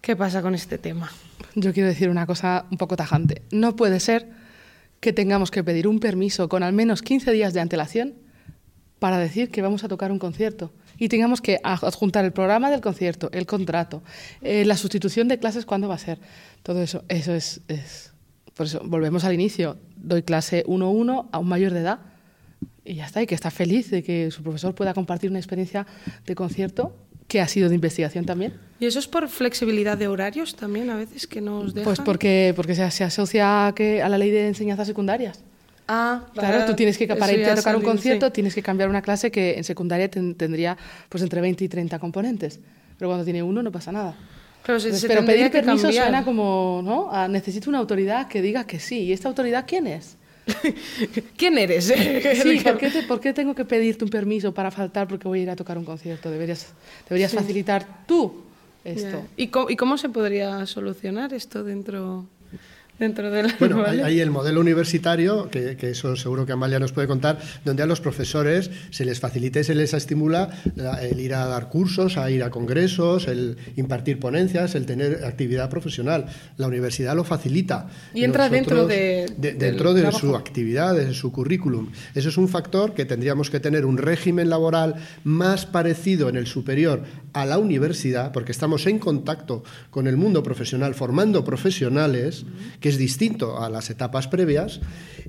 [0.00, 1.10] ¿Qué pasa con este tema?
[1.54, 3.42] Yo quiero decir una cosa un poco tajante.
[3.50, 4.30] No puede ser
[5.00, 8.14] que tengamos que pedir un permiso con al menos 15 días de antelación
[8.98, 12.80] para decir que vamos a tocar un concierto y tengamos que adjuntar el programa del
[12.80, 14.02] concierto, el contrato,
[14.40, 16.20] eh, la sustitución de clases, cuándo va a ser.
[16.62, 18.12] Todo eso, eso es, es,
[18.54, 19.76] Por eso, volvemos al inicio.
[19.96, 21.98] Doy clase 1-1 a un mayor de edad
[22.84, 25.86] y ya está, y que está feliz de que su profesor pueda compartir una experiencia
[26.24, 26.96] de concierto
[27.32, 28.52] que ha sido de investigación también.
[28.78, 31.84] ¿Y eso es por flexibilidad de horarios también a veces que nos dejan?
[31.84, 35.40] Pues porque, porque se, asocia a, que, a la ley de enseñanzas secundarias.
[35.88, 39.00] Ah, claro, tú tienes que, para irte a tocar un concierto, tienes que cambiar una
[39.00, 40.76] clase que en secundaria tendría
[41.08, 42.60] pues entre 20 y 30 componentes.
[42.98, 44.14] Pero cuando tiene uno no pasa nada.
[44.66, 47.28] Pero, se, pero pedir permiso suena como, ¿no?
[47.28, 49.04] necesito una autoridad que diga que sí.
[49.04, 50.18] ¿Y esta autoridad quién es?
[51.36, 51.86] ¿Quién eres?
[51.86, 52.62] Sí,
[53.08, 55.78] ¿por qué, tengo que pedirte un permiso para faltar porque voy a ir a tocar
[55.78, 56.30] un concierto?
[56.30, 56.72] Deberías,
[57.08, 58.42] deberías facilitar tú
[58.84, 59.22] esto.
[59.36, 62.26] ¿Y, cómo, se podría solucionar esto dentro,
[63.02, 63.52] dentro del...
[63.58, 67.38] Bueno, hay, hay, el modelo universitario, que, que, eso seguro que Amalia nos puede contar,
[67.64, 70.50] donde a los profesores se les facilita y se les estimula
[71.00, 75.68] el ir a dar cursos, a ir a congresos, el impartir ponencias, el tener actividad
[75.68, 76.26] profesional.
[76.56, 77.88] La universidad lo facilita.
[78.14, 79.26] Y entra Nosotros, dentro de...
[79.36, 81.90] de dentro de su actividad, de su currículum.
[82.14, 84.94] Eso es un factor que tendríamos que tener un régimen laboral
[85.24, 90.42] más parecido en el superior a la universidad, porque estamos en contacto con el mundo
[90.42, 92.44] profesional, formando profesionales,
[92.80, 94.80] que es distinto a las etapas previas.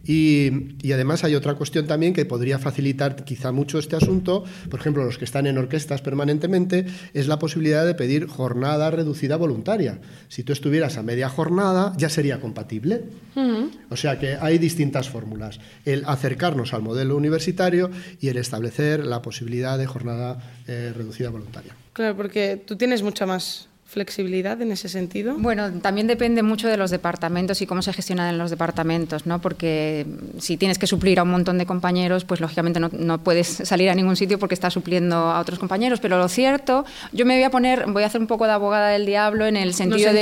[0.06, 4.80] Y, y, además hay otra cuestión también que podría facilitar quizá mucho este asunto, por
[4.80, 10.02] ejemplo, los que están en orquestas permanentemente, es la posibilidad de pedir jornada reducida voluntaria.
[10.28, 13.04] Si tú estuvieras a media jornada, ya sería compatible.
[13.36, 13.72] Uh -huh.
[13.90, 15.60] O sea que hay distintas fórmulas.
[15.86, 17.90] El acercarnos al modelo universitario
[18.20, 20.38] y el establecer la posibilidad de jornada
[20.68, 21.76] eh, reducida voluntaria.
[21.94, 25.36] Claro, porque tú tienes mucha más flexibilidad en ese sentido?
[25.38, 29.40] Bueno, también depende mucho de los departamentos y cómo se gestionan en los departamentos, ¿no?
[29.40, 30.06] Porque
[30.40, 33.90] si tienes que suplir a un montón de compañeros, pues lógicamente no, no, puedes salir
[33.90, 36.00] a ningún sitio porque estás supliendo a otros compañeros.
[36.00, 38.90] Pero lo cierto, yo me voy a poner, voy a hacer un poco de abogada
[38.90, 40.22] del diablo en el sentido de,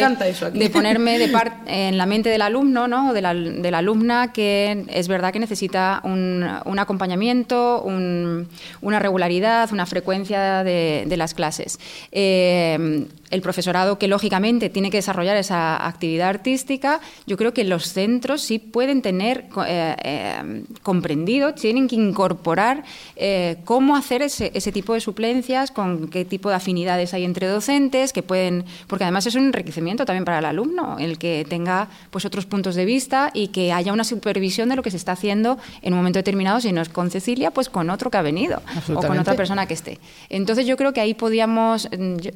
[0.54, 3.14] de, ponerme de par, en la mente del alumno, ¿no?
[3.14, 8.48] De la, de la alumna que es verdad que necesita un, un acompañamiento, un,
[8.82, 11.80] una regularidad, una frecuencia de, de las clases.
[12.12, 17.92] Eh, el profesorado que lógicamente tiene que desarrollar esa actividad artística, yo creo que los
[17.92, 22.84] centros sí pueden tener eh, eh, comprendido, tienen que incorporar
[23.16, 27.48] eh, cómo hacer ese, ese, tipo de suplencias, con qué tipo de afinidades hay entre
[27.48, 31.88] docentes, que pueden, porque además es un enriquecimiento también para el alumno, el que tenga
[32.10, 35.14] pues otros puntos de vista y que haya una supervisión de lo que se está
[35.14, 38.22] haciendo en un momento determinado, si no es con Cecilia, pues con otro que ha
[38.22, 38.62] venido
[38.94, 40.00] o con otra persona que esté.
[40.30, 42.32] Entonces yo creo que ahí podíamos, yo,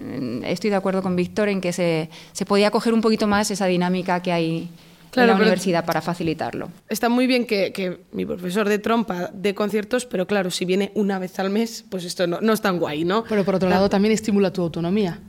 [0.45, 3.65] estoy de acuerdo con Víctor en que se, se, podía coger un poquito más esa
[3.65, 4.69] dinámica que hay
[5.09, 6.69] claro, en la universidad para facilitarlo.
[6.89, 10.91] Está muy bien que, que, mi profesor de trompa dé conciertos, pero claro, si viene
[10.93, 13.23] una vez al mes, pues esto no, no es tan guay, ¿no?
[13.27, 15.19] Pero por otro lado también estimula tu autonomía.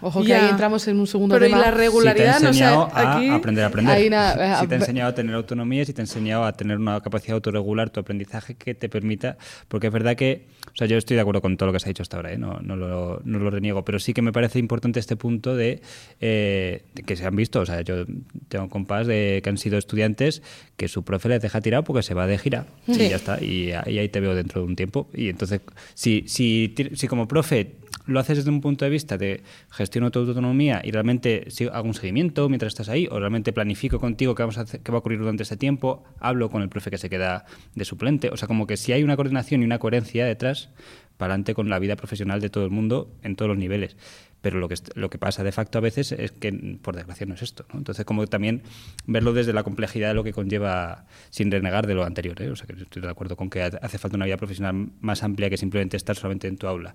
[0.00, 0.44] Ojo que ya.
[0.44, 1.58] ahí entramos en un segundo Pero tema.
[1.58, 4.06] y la regularidad, si te no sé, a aprender a aprender.
[4.06, 7.00] Una, si te ha enseñado a tener autonomía, si te ha enseñado a tener una
[7.00, 9.38] capacidad de autorregular tu aprendizaje que te permita,
[9.68, 11.86] porque es verdad que, o sea, yo estoy de acuerdo con todo lo que se
[11.86, 12.38] ha dicho hasta ahora, ¿eh?
[12.38, 15.80] no, no, lo, no, lo, reniego, pero sí que me parece importante este punto de
[16.20, 18.04] eh, que se han visto, o sea, yo
[18.48, 20.42] tengo compás de que han sido estudiantes
[20.76, 23.04] que su profe les deja tirado porque se va de gira sí.
[23.04, 25.08] y ya está, y, y ahí te veo dentro de un tiempo.
[25.14, 25.60] Y entonces,
[25.94, 27.76] si, si, si como profe
[28.06, 31.94] lo haces desde un punto de vista de gestiono tu autonomía y realmente hago un
[31.94, 35.00] seguimiento mientras estás ahí, o realmente planifico contigo qué, vamos a hacer, qué va a
[35.00, 37.44] ocurrir durante este tiempo, hablo con el profe que se queda
[37.74, 38.30] de suplente.
[38.30, 40.70] O sea, como que si hay una coordinación y una coherencia detrás,
[41.16, 43.96] para adelante con la vida profesional de todo el mundo en todos los niveles.
[44.42, 47.34] Pero lo que, lo que pasa de facto a veces es que, por desgracia, no
[47.34, 47.64] es esto.
[47.72, 48.62] Entonces, como también
[49.06, 52.40] verlo desde la complejidad de lo que conlleva, sin renegar de lo anterior.
[52.42, 52.50] ¿eh?
[52.50, 55.50] O sea, que estoy de acuerdo con que hace falta una vida profesional más amplia
[55.50, 56.94] que simplemente estar solamente en tu aula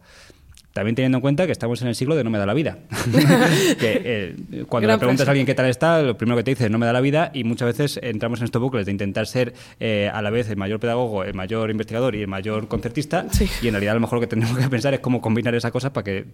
[0.74, 2.78] también teniendo en cuenta que estamos en el siglo de no me da la vida.
[3.80, 4.36] que, eh,
[4.68, 5.30] cuando Gran le preguntas frase.
[5.30, 7.02] a alguien qué tal está, lo primero que te dice es no me da la
[7.02, 10.50] vida y muchas veces entramos en estos bucles de intentar ser eh, a la vez
[10.50, 13.48] el mayor pedagogo, el mayor investigador y el mayor concertista sí.
[13.62, 15.72] y en realidad a lo mejor lo que tenemos que pensar es cómo combinar esa
[15.72, 16.26] cosa para que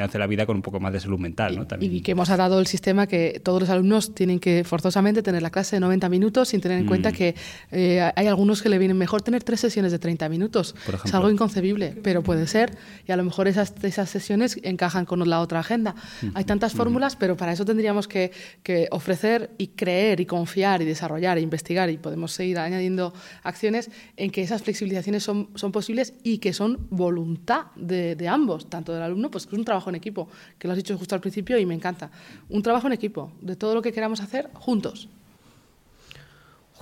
[0.00, 1.56] hace la vida con un poco más de salud mental.
[1.56, 1.66] ¿no?
[1.66, 1.94] También.
[1.94, 5.50] Y que hemos dado el sistema que todos los alumnos tienen que forzosamente tener la
[5.50, 6.88] clase de 90 minutos sin tener en mm.
[6.88, 7.34] cuenta que
[7.70, 10.74] eh, hay algunos que le vienen mejor tener tres sesiones de 30 minutos.
[11.04, 12.76] Es algo inconcebible, pero puede ser
[13.06, 15.94] y a lo mejor esas esas sesiones encajan con la otra agenda.
[16.34, 20.84] Hay tantas fórmulas, pero para eso tendríamos que, que, ofrecer y creer y confiar y
[20.84, 23.12] desarrollar e investigar y podemos seguir añadiendo
[23.42, 28.68] acciones en que esas flexibilizaciones son, son posibles y que son voluntad de, de, ambos,
[28.68, 31.14] tanto del alumno, pues que es un trabajo en equipo, que lo has dicho justo
[31.14, 32.10] al principio y me encanta.
[32.48, 35.08] Un trabajo en equipo, de todo lo que queramos hacer juntos.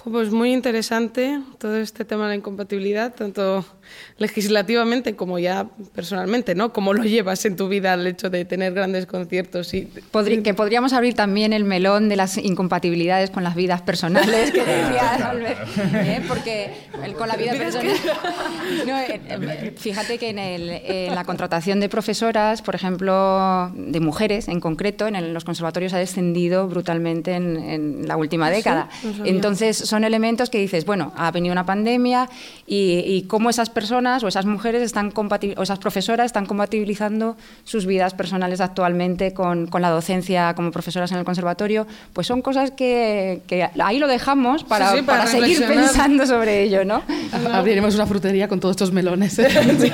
[0.04, 3.64] Pues muy interesante todo este tema de la incompatibilidad, tanto
[4.16, 6.72] legislativamente como ya personalmente, ¿no?
[6.72, 9.74] ¿Cómo lo llevas en tu vida el hecho de tener grandes conciertos?
[9.74, 9.82] Y...
[10.10, 14.64] Podrí que podríamos abrir también el melón de las incompatibilidades con las vidas personales que
[14.64, 15.58] decía Albert,
[15.94, 16.22] ¿eh?
[16.26, 16.72] porque
[17.04, 17.96] el, con la vida personal...
[18.86, 24.48] No, eh, fíjate que en, el, en, la contratación de profesoras, por ejemplo, de mujeres
[24.48, 28.88] en concreto, en el, los conservatorios ha descendido brutalmente en, en la última década.
[29.00, 29.12] ¿Sí?
[29.18, 32.28] No Entonces, son elementos que dices, bueno, ha venido una pandemia
[32.66, 37.86] y, y cómo esas personas o esas mujeres están o esas profesoras están compatibilizando sus
[37.86, 42.70] vidas personales actualmente con, con, la docencia como profesoras en el conservatorio, pues son cosas
[42.70, 47.02] que, que ahí lo dejamos para, sí, sí, para, para seguir pensando sobre ello, ¿no?
[47.52, 49.38] Abriremos una frutería con todos estos melones.
[49.38, 49.48] ¿eh?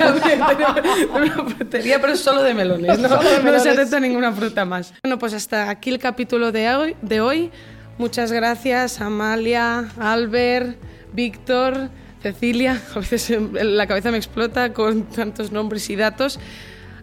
[1.13, 3.53] una frutería, pero solo de melones, ¿no, solo de melones.
[3.53, 4.93] no se acepta ninguna fruta más.
[5.03, 6.95] Bueno, pues hasta aquí el capítulo de hoy.
[7.01, 7.51] De hoy.
[7.97, 10.77] Muchas gracias, Amalia, Albert,
[11.13, 11.89] Víctor,
[12.21, 12.79] Cecilia.
[12.95, 16.39] A veces la cabeza me explota con tantos nombres y datos.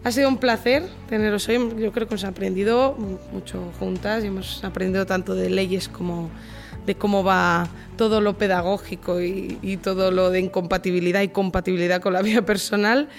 [0.05, 1.55] Ha sido un placer teneros hoy.
[1.79, 2.95] Yo creo que hemos aprendido
[3.33, 6.29] mucho juntas y hemos aprendido tanto de leyes como
[6.85, 7.67] de cómo va
[7.97, 13.09] todo lo pedagógico y, y todo lo de incompatibilidad y compatibilidad con la vida personal.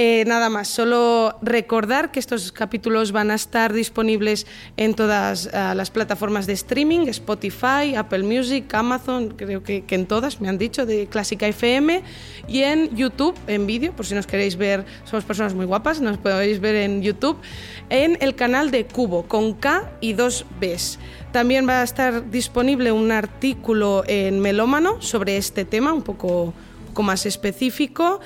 [0.00, 4.46] Eh, nada más, solo recordar que estos capítulos van a estar disponibles
[4.76, 10.06] en todas uh, las plataformas de streaming, Spotify, Apple Music, Amazon, creo que, que, en
[10.06, 12.04] todas, me han dicho, de Clásica FM,
[12.46, 16.16] y en YouTube, en vídeo, por si nos queréis ver, somos personas muy guapas, nos
[16.16, 17.36] podéis ver en YouTube,
[17.90, 21.00] en el canal de Cubo, con K y dos Bs.
[21.32, 26.86] También va a estar disponible un artículo en Melómano sobre este tema, un poco, un
[26.86, 28.20] poco más específico.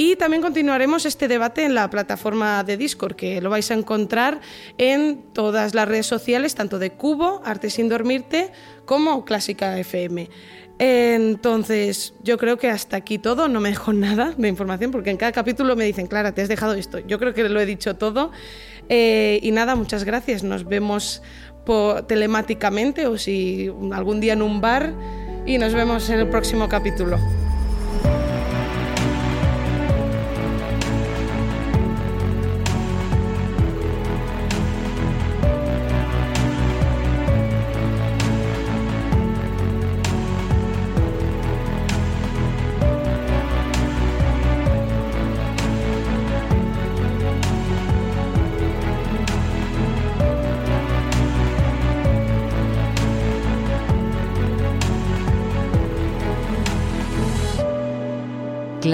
[0.00, 4.40] Y también continuaremos este debate en la plataforma de Discord, que lo vais a encontrar
[4.78, 8.52] en todas las redes sociales, tanto de Cubo, Arte sin Dormirte,
[8.84, 10.30] como Clásica FM.
[10.78, 15.16] Entonces, yo creo que hasta aquí todo, no me dejo nada de información, porque en
[15.16, 17.00] cada capítulo me dicen, Clara, te has dejado esto.
[17.00, 18.30] Yo creo que lo he dicho todo.
[18.88, 20.44] Eh, y nada, muchas gracias.
[20.44, 21.22] Nos vemos
[22.06, 24.94] telemáticamente o si algún día en un bar
[25.44, 27.18] y nos vemos en el próximo capítulo.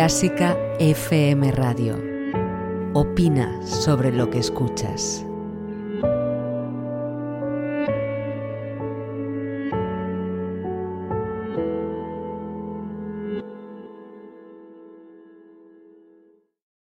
[0.05, 1.99] Clásica FM Radio.
[2.93, 5.25] Opina sobre lo que escuchas.